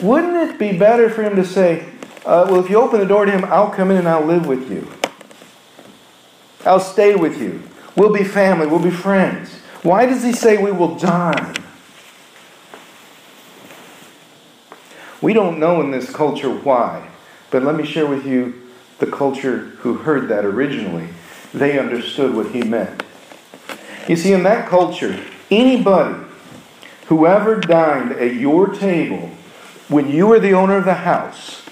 Wouldn't 0.00 0.36
it 0.36 0.58
be 0.58 0.76
better 0.76 1.08
for 1.08 1.22
him 1.22 1.36
to 1.36 1.44
say, 1.44 1.86
uh, 2.24 2.46
Well, 2.50 2.64
if 2.64 2.70
you 2.70 2.80
open 2.80 2.98
the 2.98 3.06
door 3.06 3.26
to 3.26 3.30
him, 3.30 3.44
I'll 3.44 3.70
come 3.70 3.90
in 3.90 3.98
and 3.98 4.08
I'll 4.08 4.24
live 4.24 4.46
with 4.46 4.70
you? 4.70 4.90
I'll 6.64 6.80
stay 6.80 7.14
with 7.14 7.40
you. 7.40 7.62
We'll 7.96 8.12
be 8.12 8.24
family. 8.24 8.66
We'll 8.66 8.78
be 8.78 8.90
friends. 8.90 9.50
Why 9.82 10.06
does 10.06 10.22
he 10.22 10.32
say 10.32 10.58
we 10.58 10.72
will 10.72 10.96
dine? 10.96 11.56
We 15.20 15.32
don't 15.32 15.60
know 15.60 15.80
in 15.80 15.90
this 15.90 16.10
culture 16.10 16.50
why, 16.50 17.08
but 17.50 17.62
let 17.62 17.76
me 17.76 17.84
share 17.84 18.06
with 18.06 18.26
you 18.26 18.60
the 18.98 19.06
culture 19.06 19.58
who 19.78 19.94
heard 19.94 20.28
that 20.28 20.44
originally. 20.44 21.08
They 21.54 21.78
understood 21.78 22.34
what 22.34 22.50
he 22.52 22.62
meant. 22.62 23.02
You 24.08 24.16
see, 24.16 24.32
in 24.32 24.42
that 24.44 24.68
culture, 24.68 25.22
anybody, 25.50 26.24
whoever 27.06 27.60
dined 27.60 28.12
at 28.12 28.34
your 28.34 28.68
table 28.68 29.30
when 29.88 30.08
you 30.08 30.26
were 30.26 30.40
the 30.40 30.54
owner 30.54 30.76
of 30.76 30.84
the 30.84 30.94
house, 30.94 31.62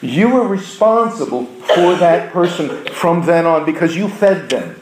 you 0.00 0.30
were 0.30 0.46
responsible 0.46 1.46
for 1.46 1.96
that 1.96 2.32
person 2.32 2.84
from 2.86 3.26
then 3.26 3.44
on 3.46 3.64
because 3.64 3.96
you 3.96 4.08
fed 4.08 4.48
them. 4.48 4.80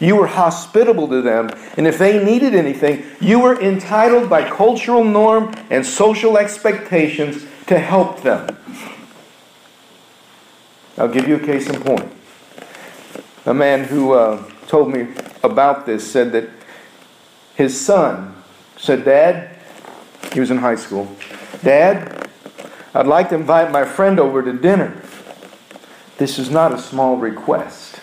You 0.00 0.16
were 0.16 0.26
hospitable 0.26 1.08
to 1.08 1.22
them. 1.22 1.50
And 1.76 1.86
if 1.86 1.98
they 1.98 2.22
needed 2.22 2.54
anything, 2.54 3.04
you 3.20 3.40
were 3.40 3.60
entitled 3.60 4.28
by 4.28 4.48
cultural 4.48 5.04
norm 5.04 5.54
and 5.70 5.84
social 5.84 6.36
expectations 6.36 7.46
to 7.66 7.78
help 7.78 8.22
them. 8.22 8.56
I'll 10.98 11.08
give 11.08 11.28
you 11.28 11.36
a 11.36 11.40
case 11.40 11.68
in 11.68 11.80
point. 11.82 12.10
A 13.44 13.54
man 13.54 13.84
who 13.84 14.12
uh, 14.12 14.42
told 14.66 14.92
me 14.92 15.08
about 15.42 15.86
this 15.86 16.10
said 16.10 16.32
that 16.32 16.48
his 17.54 17.78
son 17.78 18.34
said, 18.76 19.04
Dad, 19.04 19.56
he 20.32 20.40
was 20.40 20.50
in 20.50 20.58
high 20.58 20.74
school, 20.74 21.14
Dad, 21.62 22.28
I'd 22.94 23.06
like 23.06 23.28
to 23.30 23.34
invite 23.34 23.70
my 23.70 23.84
friend 23.84 24.18
over 24.18 24.42
to 24.42 24.52
dinner. 24.52 25.00
This 26.18 26.38
is 26.38 26.50
not 26.50 26.72
a 26.72 26.78
small 26.78 27.16
request. 27.16 28.00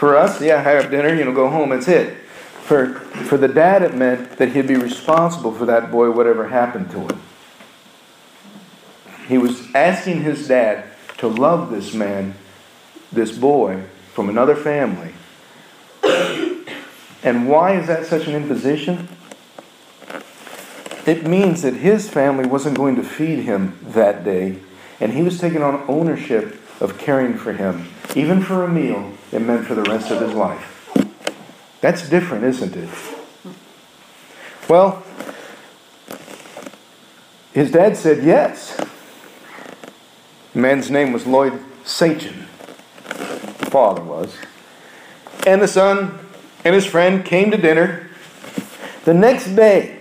For 0.00 0.16
us, 0.16 0.40
yeah, 0.40 0.62
have 0.62 0.90
dinner, 0.90 1.14
you 1.14 1.26
know, 1.26 1.34
go 1.34 1.50
home, 1.50 1.68
that's 1.68 1.86
it. 1.86 2.16
For, 2.62 2.94
for 2.94 3.36
the 3.36 3.48
dad, 3.48 3.82
it 3.82 3.94
meant 3.94 4.38
that 4.38 4.52
he'd 4.52 4.66
be 4.66 4.76
responsible 4.76 5.52
for 5.52 5.66
that 5.66 5.90
boy, 5.90 6.10
whatever 6.10 6.48
happened 6.48 6.90
to 6.92 7.00
him. 7.00 7.20
He 9.28 9.36
was 9.36 9.62
asking 9.74 10.22
his 10.22 10.48
dad 10.48 10.84
to 11.18 11.28
love 11.28 11.70
this 11.70 11.92
man, 11.92 12.34
this 13.12 13.36
boy, 13.36 13.82
from 14.14 14.30
another 14.30 14.56
family. 14.56 15.12
And 17.22 17.46
why 17.46 17.78
is 17.78 17.86
that 17.86 18.06
such 18.06 18.26
an 18.26 18.34
imposition? 18.34 19.06
It 21.04 21.26
means 21.26 21.60
that 21.60 21.74
his 21.74 22.08
family 22.08 22.46
wasn't 22.46 22.78
going 22.78 22.96
to 22.96 23.02
feed 23.02 23.40
him 23.40 23.78
that 23.82 24.24
day, 24.24 24.60
and 24.98 25.12
he 25.12 25.22
was 25.22 25.38
taking 25.38 25.62
on 25.62 25.84
ownership 25.88 26.58
of 26.80 26.96
caring 26.96 27.34
for 27.34 27.52
him, 27.52 27.90
even 28.16 28.42
for 28.42 28.64
a 28.64 28.68
meal 28.68 29.12
it 29.32 29.40
meant 29.40 29.66
for 29.66 29.74
the 29.74 29.82
rest 29.82 30.10
of 30.10 30.20
his 30.20 30.32
life. 30.32 30.76
That's 31.80 32.08
different, 32.08 32.44
isn't 32.44 32.76
it? 32.76 32.88
Well, 34.68 35.02
his 37.52 37.72
dad 37.72 37.96
said 37.96 38.22
yes. 38.22 38.76
The 40.52 40.58
man's 40.58 40.90
name 40.90 41.12
was 41.12 41.26
Lloyd 41.26 41.58
Sachin. 41.84 42.46
The 43.58 43.70
father 43.70 44.02
was. 44.02 44.36
And 45.46 45.62
the 45.62 45.68
son 45.68 46.18
and 46.64 46.74
his 46.74 46.86
friend 46.86 47.24
came 47.24 47.50
to 47.50 47.56
dinner. 47.56 48.10
The 49.04 49.14
next 49.14 49.56
day, 49.56 50.00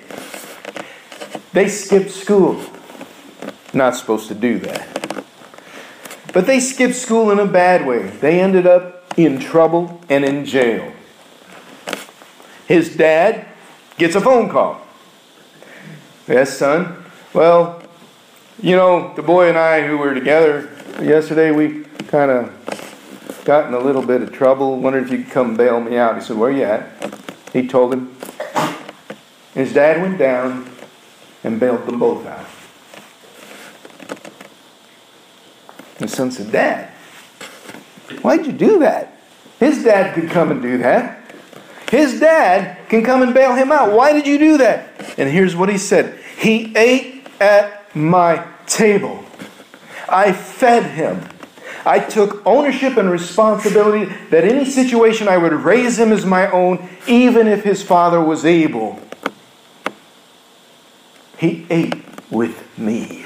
they 1.54 1.68
skipped 1.68 2.12
school. 2.12 2.62
Not 3.74 3.96
supposed 3.96 4.28
to 4.28 4.36
do 4.36 4.60
that. 4.60 4.99
But 6.40 6.48
they 6.48 6.62
skipped 6.62 6.96
school 6.96 7.32
in 7.32 7.40
a 7.40 7.46
bad 7.46 7.86
way. 7.86 8.08
They 8.08 8.40
ended 8.40 8.66
up 8.66 9.14
in 9.18 9.42
trouble 9.42 10.00
and 10.08 10.24
in 10.24 10.46
jail. 10.46 10.94
His 12.66 12.96
dad 12.96 13.46
gets 13.98 14.16
a 14.16 14.22
phone 14.22 14.50
call. 14.50 14.80
Yes, 16.30 16.58
son. 16.58 17.04
Well, 17.34 17.84
you 18.62 18.78
know, 18.78 19.14
the 19.16 19.22
boy 19.22 19.50
and 19.50 19.58
I 19.58 19.86
who 19.86 19.98
were 19.98 20.14
together 20.14 20.70
yesterday, 21.02 21.52
we 21.52 21.84
kind 22.08 22.32
of 22.32 23.42
got 23.44 23.68
in 23.68 23.74
a 23.74 23.80
little 23.80 24.06
bit 24.06 24.22
of 24.22 24.32
trouble. 24.32 24.80
Wondered 24.80 25.08
if 25.08 25.12
you 25.12 25.18
could 25.26 25.34
come 25.34 25.58
bail 25.58 25.82
me 25.82 25.98
out. 25.98 26.16
He 26.16 26.22
said, 26.22 26.38
Where 26.38 26.52
are 26.52 26.56
you 26.56 26.64
at? 26.64 27.22
He 27.52 27.68
told 27.68 27.92
him. 27.92 28.16
His 29.54 29.74
dad 29.74 30.02
went 30.02 30.18
down 30.18 30.72
and 31.44 31.60
bailed 31.60 31.86
them 31.86 32.00
both 32.00 32.26
out. 32.26 32.48
The 36.00 36.08
son 36.08 36.32
said, 36.32 36.52
Dad, 36.52 36.90
why'd 38.22 38.46
you 38.46 38.54
do 38.54 38.80
that? 38.80 39.14
His 39.60 39.84
dad 39.84 40.16
could 40.16 40.30
come 40.30 40.52
and 40.52 40.62
do 40.62 40.78
that. 40.80 41.20
His 41.92 42.20
dad 42.20 42.88
can 42.88 43.04
come 43.04 43.22
and 43.22 43.34
bail 43.34 43.56
him 43.56 43.72
out. 43.72 43.92
Why 43.92 44.14
did 44.14 44.26
you 44.26 44.38
do 44.38 44.58
that? 44.60 45.18
And 45.18 45.30
here's 45.30 45.56
what 45.56 45.70
he 45.70 45.78
said 45.78 46.20
He 46.38 46.76
ate 46.76 47.28
at 47.40 47.94
my 47.96 48.46
table. 48.66 49.26
I 50.08 50.32
fed 50.32 50.84
him. 50.84 51.28
I 51.86 52.00
took 52.00 52.46
ownership 52.46 52.98
and 52.98 53.10
responsibility 53.10 54.12
that 54.30 54.44
any 54.44 54.66
situation 54.66 55.28
I 55.28 55.38
would 55.38 55.54
raise 55.54 55.98
him 55.98 56.12
as 56.12 56.26
my 56.26 56.50
own, 56.52 56.88
even 57.08 57.48
if 57.48 57.64
his 57.64 57.82
father 57.82 58.22
was 58.22 58.46
able. 58.46 59.00
He 61.38 61.66
ate 61.70 61.96
with 62.30 62.78
me. 62.78 63.19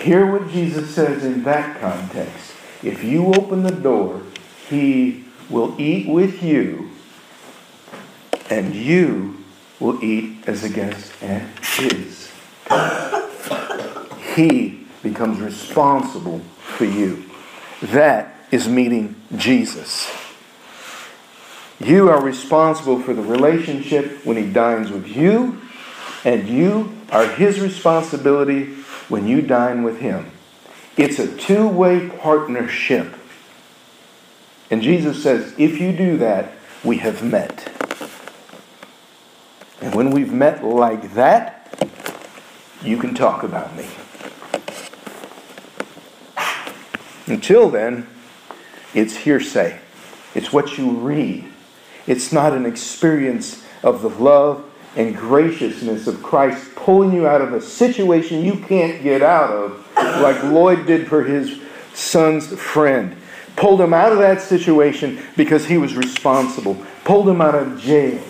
Hear 0.00 0.24
what 0.24 0.48
Jesus 0.48 0.94
says 0.94 1.24
in 1.24 1.44
that 1.44 1.80
context. 1.80 2.52
If 2.82 3.04
you 3.04 3.26
open 3.34 3.62
the 3.62 3.72
door, 3.72 4.22
he 4.68 5.24
will 5.50 5.78
eat 5.78 6.08
with 6.08 6.42
you, 6.42 6.90
and 8.48 8.74
you 8.74 9.44
will 9.78 10.02
eat 10.02 10.48
as 10.48 10.64
a 10.64 10.70
guest 10.70 11.12
at 11.22 11.42
his. 11.76 12.30
He 14.34 14.86
becomes 15.02 15.40
responsible 15.40 16.38
for 16.60 16.86
you. 16.86 17.24
That 17.82 18.34
is 18.50 18.68
meeting 18.68 19.20
Jesus. 19.36 20.10
You 21.78 22.10
are 22.10 22.22
responsible 22.22 23.00
for 23.00 23.12
the 23.12 23.22
relationship 23.22 24.24
when 24.24 24.36
he 24.36 24.50
dines 24.50 24.90
with 24.90 25.08
you 25.08 25.60
and 26.24 26.48
you 26.48 26.94
are 27.10 27.26
his 27.26 27.60
responsibility 27.60 28.79
when 29.10 29.26
you 29.26 29.42
dine 29.42 29.82
with 29.82 30.00
him. 30.00 30.30
It's 30.96 31.18
a 31.18 31.36
two 31.36 31.68
way 31.68 32.08
partnership. 32.08 33.14
And 34.70 34.82
Jesus 34.82 35.22
says, 35.22 35.52
if 35.58 35.80
you 35.80 35.92
do 35.92 36.16
that, 36.18 36.52
we 36.84 36.98
have 36.98 37.22
met. 37.22 37.68
And 39.82 39.94
when 39.94 40.10
we've 40.10 40.32
met 40.32 40.64
like 40.64 41.14
that, 41.14 41.90
you 42.82 42.96
can 42.96 43.14
talk 43.14 43.42
about 43.42 43.76
me. 43.76 43.86
Until 47.26 47.68
then, 47.68 48.06
it's 48.94 49.16
hearsay. 49.16 49.80
It's 50.34 50.52
what 50.52 50.78
you 50.78 50.90
read. 50.90 51.46
It's 52.06 52.32
not 52.32 52.52
an 52.52 52.66
experience 52.66 53.64
of 53.82 54.02
the 54.02 54.08
love 54.08 54.64
and 54.96 55.16
graciousness 55.16 56.06
of 56.06 56.22
Christ 56.22 56.69
pulling 56.90 57.12
you 57.12 57.24
out 57.24 57.40
of 57.40 57.52
a 57.52 57.60
situation 57.60 58.44
you 58.44 58.56
can't 58.66 59.00
get 59.00 59.22
out 59.22 59.48
of, 59.48 59.86
like 60.20 60.42
Lloyd 60.42 60.86
did 60.86 61.06
for 61.06 61.22
his 61.22 61.60
son's 61.94 62.48
friend. 62.60 63.16
Pulled 63.54 63.80
him 63.80 63.94
out 63.94 64.10
of 64.10 64.18
that 64.18 64.40
situation 64.40 65.22
because 65.36 65.66
he 65.66 65.78
was 65.78 65.94
responsible. 65.94 66.84
Pulled 67.04 67.28
him 67.28 67.40
out 67.40 67.54
of 67.54 67.80
jail. 67.80 68.20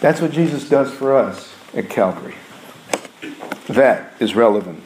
That's 0.00 0.20
what 0.20 0.30
Jesus 0.30 0.68
does 0.68 0.92
for 0.92 1.16
us 1.16 1.54
at 1.72 1.88
Calvary. 1.88 2.34
That 3.68 4.12
is 4.20 4.34
relevant. 4.34 4.82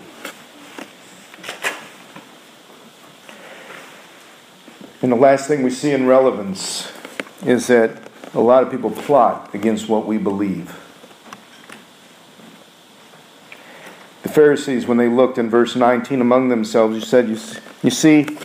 And 5.03 5.11
the 5.11 5.17
last 5.17 5.49
thing 5.49 5.65
we 5.65 5.71
see 5.71 5.91
in 5.91 6.07
relevance 6.07 6.93
is 7.45 7.67
that 7.67 8.09
a 8.35 8.41
lot 8.41 8.63
of 8.63 8.71
people 8.71 8.93
plot 8.93 9.53
against 9.53 9.89
what 9.89 10.07
we 10.07 10.17
believe. 10.17 10.86
Pharisees, 14.37 14.87
when 14.87 14.99
they 14.99 15.09
looked 15.09 15.39
in 15.39 15.49
verse 15.49 15.75
19 15.77 16.21
among 16.21 16.51
themselves, 16.51 16.95
you 16.95 17.01
said, 17.01 17.27
You, 17.27 17.39
you 17.83 17.89
see, 17.89 18.37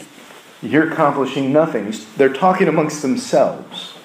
you're 0.61 0.89
accomplishing 0.89 1.51
nothing. 1.51 1.93
They're 2.15 2.31
talking 2.31 2.69
amongst 2.69 3.01
themselves. 3.01 3.95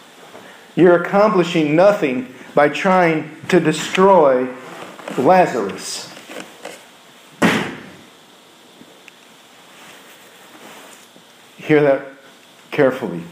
You're 0.75 1.01
accomplishing 1.01 1.77
nothing 1.77 2.35
by 2.57 2.71
trying 2.71 3.37
to 3.51 3.61
destroy 3.61 4.53
Lazarus. 5.17 6.13
Hear 11.57 11.83
that 11.83 12.05
carefully. 12.73 13.23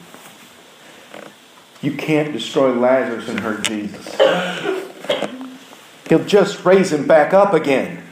You 1.83 1.97
can't 1.97 2.33
destroy 2.33 2.73
Lazarus 2.73 3.29
and 3.29 3.41
hurt 3.41 3.65
Jesus. 3.65 4.15
He'll 6.09 6.25
just 6.25 6.65
raise 6.65 6.93
him 6.93 7.09
back 7.09 7.35
up 7.35 7.53
again. 7.53 8.04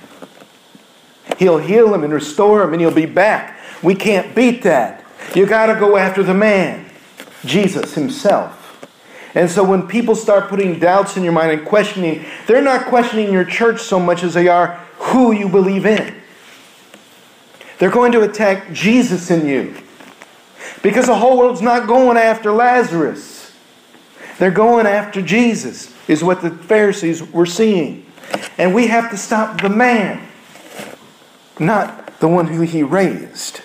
He'll 1.43 1.59
heal 1.59 1.93
him 1.93 2.05
and 2.05 2.13
restore 2.13 2.63
him 2.63 2.73
and 2.73 2.81
he'll 2.81 2.95
be 2.95 3.05
back. 3.05 3.59
We 3.83 3.97
can't 3.97 4.33
beat 4.33 4.63
that. 4.63 5.05
You 5.35 5.45
got 5.45 5.67
to 5.67 5.75
go 5.75 5.97
after 5.97 6.23
the 6.23 6.33
man, 6.33 6.89
Jesus 7.45 7.95
himself. 7.95 8.87
And 9.35 9.51
so 9.51 9.65
when 9.65 9.89
people 9.89 10.15
start 10.15 10.49
putting 10.49 10.79
doubts 10.79 11.17
in 11.17 11.25
your 11.25 11.33
mind 11.33 11.51
and 11.51 11.67
questioning, 11.67 12.25
they're 12.47 12.63
not 12.63 12.87
questioning 12.87 13.33
your 13.33 13.45
church 13.45 13.81
so 13.81 13.99
much 13.99 14.23
as 14.23 14.35
they 14.35 14.47
are 14.47 14.77
who 14.99 15.33
you 15.33 15.49
believe 15.49 15.85
in. 15.85 16.15
They're 17.81 17.91
going 17.91 18.13
to 18.13 18.21
attack 18.21 18.73
Jesus 18.73 19.29
in 19.29 19.45
you. 19.45 19.75
Because 20.81 21.07
the 21.07 21.17
whole 21.17 21.39
world's 21.39 21.61
not 21.61 21.89
going 21.89 22.17
after 22.17 22.53
Lazarus. 22.53 23.53
They're 24.39 24.53
going 24.53 24.87
after 24.87 25.21
Jesus, 25.21 25.93
is 26.07 26.23
what 26.23 26.41
the 26.41 26.51
Pharisees 26.51 27.21
were 27.21 27.47
seeing. 27.47 28.07
And 28.59 28.73
we 28.73 28.87
have 28.87 29.11
to 29.11 29.17
stop 29.17 29.61
the 29.61 29.69
man, 29.69 30.29
not 31.59 32.19
the 32.21 32.29
one 32.29 32.49
who 32.49 32.63
he 32.63 32.83
raised. 32.83 33.61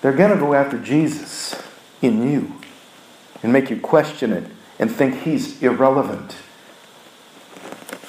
they're 0.00 0.12
going 0.12 0.30
to 0.30 0.36
go 0.36 0.54
after 0.54 0.78
Jesus 0.78 1.60
in 2.02 2.30
you 2.30 2.54
and 3.42 3.52
make 3.52 3.70
you 3.70 3.80
question 3.80 4.32
it 4.32 4.44
and 4.78 4.90
think 4.90 5.22
he's 5.22 5.62
irrelevant, 5.62 6.36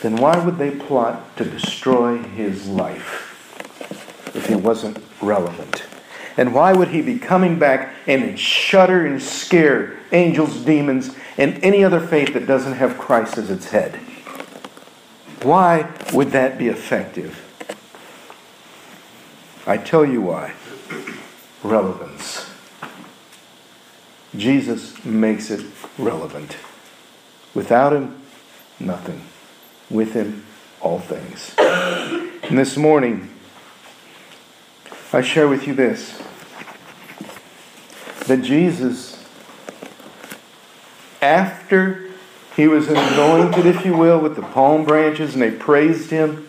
then 0.02 0.17
why 0.17 0.38
would 0.38 0.58
they 0.58 0.71
plot 0.71 1.36
to 1.38 1.45
destroy 1.45 2.17
his 2.17 2.67
life 2.67 3.34
if 4.36 4.47
he 4.47 4.56
wasn't 4.56 4.97
relevant? 5.21 5.84
And 6.36 6.54
why 6.54 6.73
would 6.73 6.89
he 6.89 7.02
be 7.02 7.17
coming 7.17 7.58
back 7.58 7.95
and 8.06 8.39
shudder 8.39 9.06
and 9.06 9.21
scare 9.21 9.97
angels, 10.12 10.63
demons, 10.63 11.15
and 11.38 11.63
any 11.63 11.84
other 11.84 12.00
faith 12.00 12.34
that 12.34 12.45
doesn't 12.45 12.73
have 12.73 12.97
Christ 12.97 13.38
as 13.39 13.50
its 13.50 13.69
head? 13.69 13.95
Why 15.41 15.91
would 16.13 16.32
that 16.32 16.58
be 16.60 16.67
effective? 16.67 17.47
I 19.68 19.76
tell 19.76 20.06
you 20.06 20.22
why. 20.22 20.54
Relevance. 21.62 22.50
Jesus 24.34 25.04
makes 25.04 25.52
it 25.52 25.66
relevant. 25.98 26.56
Without 27.54 27.92
him, 27.92 28.22
nothing. 28.80 29.22
With 29.90 30.14
him, 30.14 30.46
all 30.80 31.00
things. 31.00 31.54
And 31.58 32.58
this 32.58 32.78
morning, 32.78 33.30
I 35.12 35.22
share 35.22 35.50
with 35.50 35.68
you 35.68 35.74
this 35.74 36.22
that 38.28 38.42
Jesus, 38.42 39.24
after 41.22 42.10
he 42.56 42.68
was 42.68 42.88
anointed, 42.88 43.66
if 43.66 43.86
you 43.86 43.96
will, 43.96 44.20
with 44.20 44.36
the 44.36 44.42
palm 44.42 44.86
branches, 44.86 45.34
and 45.34 45.42
they 45.42 45.52
praised 45.52 46.10
him, 46.10 46.48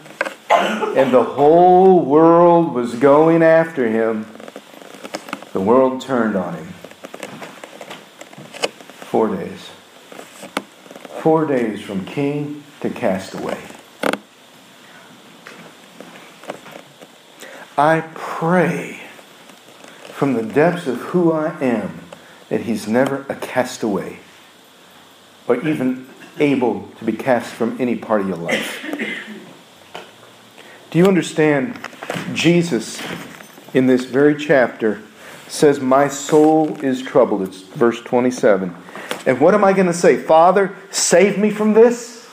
and 0.97 1.13
the 1.13 1.23
whole 1.23 2.05
world 2.05 2.75
was 2.75 2.95
going 2.95 3.43
after 3.43 3.89
him, 3.89 4.27
the 5.53 5.61
world 5.61 6.01
turned 6.01 6.37
on 6.37 6.55
him. 6.55 6.67
Four 9.11 9.35
days. 9.35 9.71
Four 11.23 11.47
days 11.47 11.81
from 11.81 12.05
king 12.05 12.63
to 12.81 12.91
castaway. 12.91 13.59
I 17.77 18.05
pray 18.15 19.01
from 20.09 20.35
the 20.35 20.43
depths 20.43 20.87
of 20.87 20.99
who 20.99 21.33
I 21.33 21.59
am 21.61 22.01
that 22.49 22.63
he's 22.63 22.89
never 22.89 23.25
a 23.29 23.37
castaway 23.37 24.19
or 25.47 25.57
even 25.67 26.09
able 26.39 26.89
to 26.99 27.05
be 27.05 27.13
cast 27.13 27.53
from 27.53 27.77
any 27.81 27.97
part 27.97 28.21
of 28.21 28.29
your 28.29 28.37
life. 28.37 28.85
Do 30.91 30.99
you 30.99 31.07
understand? 31.07 31.79
Jesus, 32.33 33.03
in 33.75 33.87
this 33.87 34.05
very 34.05 34.37
chapter, 34.37 35.03
says, 35.47 35.81
My 35.81 36.09
soul 36.09 36.83
is 36.83 37.03
troubled. 37.03 37.43
It's 37.43 37.63
verse 37.63 38.01
27. 38.01 38.75
And 39.27 39.41
what 39.41 39.55
am 39.55 39.65
I 39.65 39.73
going 39.73 39.87
to 39.87 39.93
say? 39.93 40.17
Father, 40.17 40.75
save 40.91 41.39
me 41.39 41.51
from 41.51 41.75
this? 41.75 42.31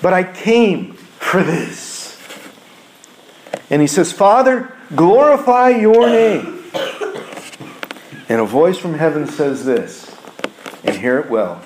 But 0.00 0.12
I 0.12 0.24
came 0.24 0.94
for 0.94 1.42
this. 1.42 2.16
And 3.68 3.80
he 3.80 3.88
says, 3.88 4.12
Father, 4.12 4.72
glorify 4.94 5.70
your 5.70 6.08
name. 6.08 6.64
And 8.28 8.40
a 8.40 8.46
voice 8.46 8.78
from 8.78 8.94
heaven 8.94 9.26
says 9.26 9.64
this, 9.64 10.16
and 10.84 10.96
hear 10.96 11.18
it 11.18 11.28
well 11.28 11.62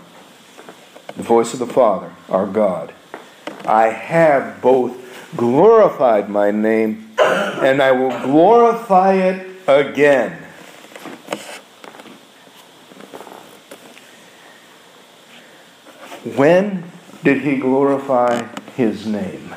the 1.16 1.22
voice 1.22 1.52
of 1.52 1.60
the 1.60 1.66
Father, 1.66 2.12
our 2.28 2.46
God. 2.46 2.92
I 3.64 3.88
have 3.88 4.60
both 4.60 5.03
glorified 5.36 6.28
my 6.28 6.50
name 6.50 7.10
and 7.18 7.82
I 7.82 7.92
will 7.92 8.10
glorify 8.22 9.14
it 9.14 9.46
again. 9.66 10.40
When 16.36 16.84
did 17.22 17.42
he 17.42 17.56
glorify 17.56 18.46
his 18.76 19.06
name? 19.06 19.54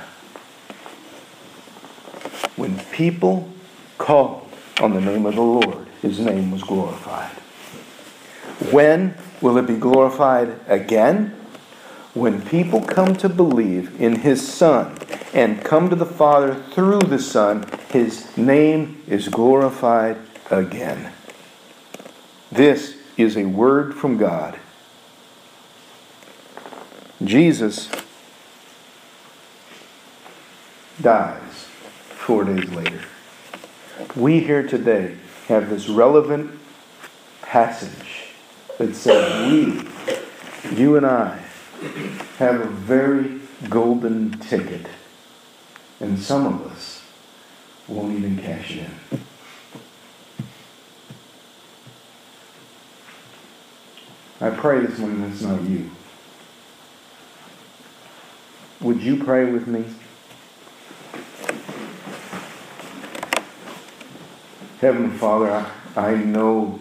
When 2.55 2.79
people 2.91 3.49
called 3.97 4.49
on 4.81 4.93
the 4.93 5.01
name 5.01 5.25
of 5.25 5.35
the 5.35 5.41
Lord, 5.41 5.87
his 6.01 6.19
name 6.19 6.51
was 6.51 6.63
glorified. 6.63 7.31
When 8.71 9.15
will 9.41 9.57
it 9.57 9.67
be 9.67 9.77
glorified 9.77 10.59
again? 10.67 11.35
When 12.13 12.41
people 12.41 12.81
come 12.81 13.15
to 13.17 13.29
believe 13.29 14.01
in 14.01 14.17
his 14.17 14.45
Son 14.45 14.97
and 15.37 15.63
come 15.63 15.87
to 15.87 15.95
the 15.95 16.03
Father 16.03 16.55
through 16.55 16.99
the 16.99 17.19
Son, 17.19 17.63
his 17.91 18.35
name 18.35 19.03
is 19.07 19.29
glorified 19.29 20.17
again. 20.49 21.13
This 22.51 22.97
is 23.17 23.37
a 23.37 23.45
word 23.45 23.93
from 23.93 24.17
God. 24.17 24.57
Jesus 27.23 27.87
dies 30.99 31.67
four 32.09 32.43
days 32.43 32.67
later. 32.71 33.01
We 34.15 34.39
here 34.39 34.65
today 34.65 35.17
have 35.49 35.69
this 35.69 35.87
relevant 35.87 36.59
passage 37.43 38.33
that 38.79 38.95
says 38.95 39.51
we, 39.51 39.87
you 40.75 40.95
and 40.95 41.05
I, 41.05 41.37
have 42.39 42.59
a 42.59 42.65
very 42.65 43.39
golden 43.69 44.31
ticket, 44.39 44.87
and 45.99 46.19
some 46.19 46.45
of 46.45 46.65
us 46.71 47.03
won't 47.87 48.17
even 48.17 48.37
cash 48.37 48.77
in. 48.77 48.91
I 54.39 54.51
pray 54.51 54.85
this 54.85 54.99
morning 54.99 55.21
that's 55.21 55.41
not 55.41 55.61
you. 55.63 55.89
Would 58.81 59.01
you 59.01 59.23
pray 59.23 59.51
with 59.51 59.65
me? 59.65 59.85
Heavenly 64.79 65.17
Father, 65.17 65.49
I, 65.95 66.11
I 66.11 66.15
know 66.15 66.79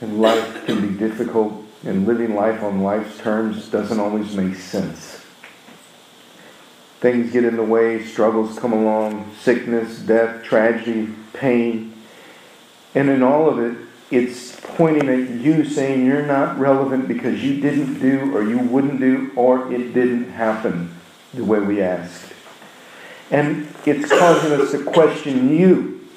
life 0.00 0.66
can 0.66 0.80
be 0.80 0.98
difficult 0.98 1.64
and 1.84 2.06
living 2.06 2.34
life 2.34 2.62
on 2.62 2.82
life's 2.82 3.18
terms 3.18 3.68
doesn't 3.68 3.98
always 3.98 4.34
make 4.34 4.54
sense. 4.54 5.24
Things 7.02 7.32
get 7.32 7.42
in 7.42 7.56
the 7.56 7.64
way, 7.64 8.04
struggles 8.04 8.56
come 8.60 8.72
along, 8.72 9.34
sickness, 9.40 9.98
death, 9.98 10.44
tragedy, 10.44 11.12
pain. 11.32 11.94
And 12.94 13.10
in 13.10 13.24
all 13.24 13.48
of 13.48 13.58
it, 13.58 13.76
it's 14.12 14.60
pointing 14.60 15.08
at 15.08 15.30
you 15.30 15.64
saying 15.64 16.06
you're 16.06 16.24
not 16.24 16.56
relevant 16.60 17.08
because 17.08 17.42
you 17.42 17.60
didn't 17.60 17.98
do 17.98 18.32
or 18.36 18.44
you 18.44 18.60
wouldn't 18.60 19.00
do 19.00 19.32
or 19.34 19.72
it 19.72 19.92
didn't 19.92 20.30
happen 20.30 20.94
the 21.34 21.44
way 21.44 21.58
we 21.58 21.82
asked. 21.82 22.32
And 23.32 23.74
it's 23.84 24.08
causing 24.08 24.52
us 24.52 24.70
to 24.70 24.84
question 24.84 25.58
you. 25.58 26.08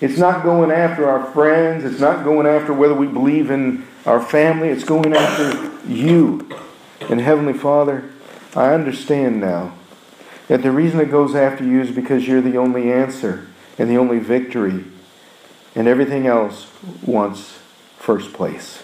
It's 0.00 0.18
not 0.18 0.42
going 0.42 0.72
after 0.72 1.08
our 1.08 1.30
friends. 1.30 1.84
It's 1.84 2.00
not 2.00 2.24
going 2.24 2.48
after 2.48 2.72
whether 2.72 2.94
we 2.94 3.06
believe 3.06 3.52
in 3.52 3.86
our 4.04 4.20
family. 4.20 4.70
It's 4.70 4.82
going 4.82 5.14
after 5.14 5.70
you. 5.86 6.50
And 7.08 7.20
Heavenly 7.20 7.52
Father, 7.52 8.10
I 8.56 8.72
understand 8.72 9.38
now 9.38 9.74
that 10.48 10.62
the 10.62 10.72
reason 10.72 10.98
it 10.98 11.10
goes 11.10 11.34
after 11.34 11.62
you 11.62 11.82
is 11.82 11.90
because 11.90 12.26
you're 12.26 12.40
the 12.40 12.56
only 12.56 12.90
answer 12.90 13.46
and 13.78 13.90
the 13.90 13.98
only 13.98 14.18
victory 14.18 14.84
and 15.74 15.86
everything 15.86 16.26
else 16.26 16.66
wants 17.02 17.58
first 17.98 18.32
place. 18.32 18.82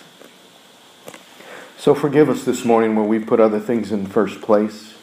So 1.79 1.95
forgive 1.95 2.29
us 2.29 2.45
this 2.45 2.67
morning 2.67 2.95
when 2.95 3.09
we 3.09 3.19
put 3.19 3.41
other 3.41 3.59
things 3.59 3.91
in 3.91 4.07
first 4.07 4.43
place 4.43 4.95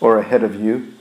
or 0.00 0.18
ahead 0.18 0.42
of 0.42 0.60
you, 0.60 0.94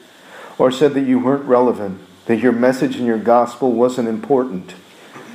or 0.58 0.72
said 0.72 0.94
that 0.94 1.02
you 1.02 1.20
weren't 1.20 1.46
relevant, 1.46 2.00
that 2.26 2.40
your 2.40 2.52
message 2.52 2.96
and 2.96 3.06
your 3.06 3.18
gospel 3.18 3.72
wasn't 3.72 4.08
important, 4.08 4.76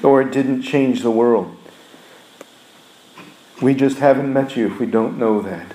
or 0.02 0.22
it 0.22 0.30
didn't 0.30 0.62
change 0.62 1.02
the 1.02 1.10
world. 1.10 1.54
We 3.60 3.74
just 3.74 3.98
haven't 3.98 4.32
met 4.32 4.56
you 4.56 4.66
if 4.66 4.78
we 4.78 4.86
don't 4.86 5.18
know 5.18 5.42
that. 5.42 5.74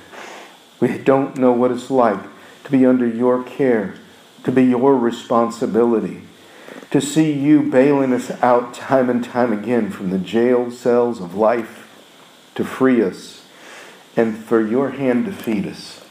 We 0.80 0.98
don't 0.98 1.38
know 1.38 1.52
what 1.52 1.72
it's 1.72 1.90
like 1.90 2.22
to 2.66 2.72
be 2.72 2.86
under 2.86 3.08
your 3.08 3.44
care, 3.44 3.96
to 4.44 4.52
be 4.52 4.64
your 4.66 4.98
responsibility 4.98 6.24
to 6.94 7.02
see 7.02 7.32
you 7.32 7.64
bailing 7.64 8.14
us 8.14 8.30
out 8.44 8.72
time 8.72 9.10
and 9.10 9.24
time 9.24 9.52
again 9.52 9.90
from 9.90 10.12
the 10.12 10.20
jail 10.20 10.70
cells 10.70 11.20
of 11.20 11.34
life 11.34 11.90
to 12.54 12.64
free 12.64 13.02
us 13.02 13.48
and 14.16 14.38
for 14.38 14.62
your 14.62 14.92
hand 14.92 15.26
to 15.26 15.32
feed 15.32 15.66
us. 15.66 16.06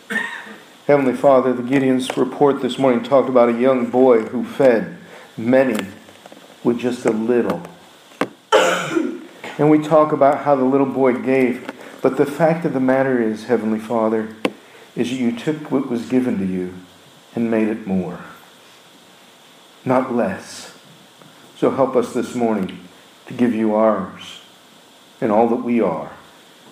Heavenly 0.88 1.12
Father, 1.12 1.53
the 1.53 1.62
Gideon's 1.62 2.16
report 2.16 2.62
this 2.62 2.81
morning 2.81 3.05
talked 3.05 3.29
about 3.29 3.48
a 3.48 3.61
young 3.61 3.90
boy 3.90 4.22
who 4.22 4.44
fed 4.44 4.96
many 5.37 5.87
with 6.64 6.81
just 6.81 7.07
a 7.07 7.12
little. 7.12 7.62
And 8.53 9.70
we 9.70 9.79
talk 9.79 10.11
about 10.11 10.42
how 10.42 10.57
the 10.57 10.64
little 10.64 10.87
boy 10.87 11.12
gave. 11.12 11.70
But 12.03 12.16
the 12.16 12.27
fact 12.27 12.64
of 12.64 12.72
the 12.72 12.81
matter 12.81 13.22
is, 13.22 13.44
Heavenly 13.44 13.79
Father, 13.79 14.35
is 14.96 15.11
that 15.11 15.16
you 15.16 15.37
took 15.37 15.70
what 15.70 15.88
was 15.88 16.09
given 16.09 16.38
to 16.38 16.46
you 16.46 16.74
and 17.35 17.50
made 17.50 17.68
it 17.68 17.87
more, 17.87 18.20
not 19.85 20.14
less 20.14 20.72
So 21.62 21.70
help 21.70 21.94
us 21.94 22.12
this 22.12 22.35
morning 22.35 22.81
to 23.26 23.35
give 23.35 23.55
you 23.55 23.76
ours 23.76 24.40
and 25.20 25.31
all 25.31 25.48
that 25.50 25.62
we 25.62 25.81
are, 25.81 26.11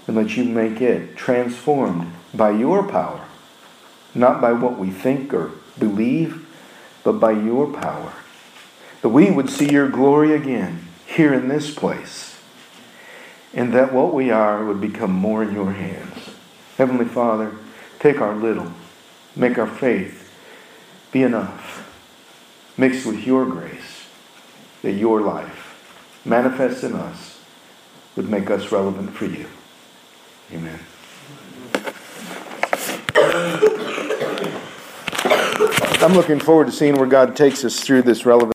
and 0.08 0.16
let 0.16 0.36
you 0.36 0.42
make 0.42 0.80
it 0.80 1.16
transformed 1.16 2.12
by 2.34 2.50
your 2.50 2.82
power, 2.88 3.24
not 4.16 4.40
by 4.40 4.50
what 4.52 4.76
we 4.80 4.90
think 4.90 5.32
or 5.32 5.52
believe, 5.78 6.44
but 7.04 7.20
by 7.20 7.30
your 7.30 7.68
power. 7.72 8.12
That 9.02 9.10
we 9.10 9.30
would 9.30 9.48
see 9.48 9.70
your 9.70 9.88
glory 9.88 10.34
again 10.34 10.88
here 11.06 11.32
in 11.32 11.46
this 11.46 11.72
place, 11.72 12.36
and 13.54 13.72
that 13.72 13.92
what 13.92 14.12
we 14.12 14.32
are 14.32 14.64
would 14.64 14.80
become 14.80 15.12
more 15.12 15.44
in 15.44 15.54
your 15.54 15.70
hands. 15.70 16.30
Heavenly 16.76 17.04
Father, 17.04 17.54
take 18.00 18.20
our 18.20 18.34
little, 18.34 18.72
make 19.36 19.58
our 19.58 19.66
faith 19.66 20.32
be 21.12 21.22
enough, 21.22 21.86
mixed 22.76 23.06
with 23.06 23.24
your 23.24 23.46
grace, 23.46 24.06
that 24.82 24.92
your 24.92 25.20
life 25.20 26.20
manifests 26.24 26.82
in 26.82 26.94
us 26.94 27.40
would 28.16 28.28
make 28.28 28.50
us 28.50 28.72
relevant 28.72 29.10
for 29.14 29.26
you. 29.26 29.46
Amen. 30.52 30.80
I'm 36.02 36.14
looking 36.14 36.40
forward 36.40 36.66
to 36.66 36.72
seeing 36.72 36.96
where 36.96 37.06
God 37.06 37.36
takes 37.36 37.64
us 37.64 37.78
through 37.78 38.02
this 38.02 38.24
relevant. 38.24 38.48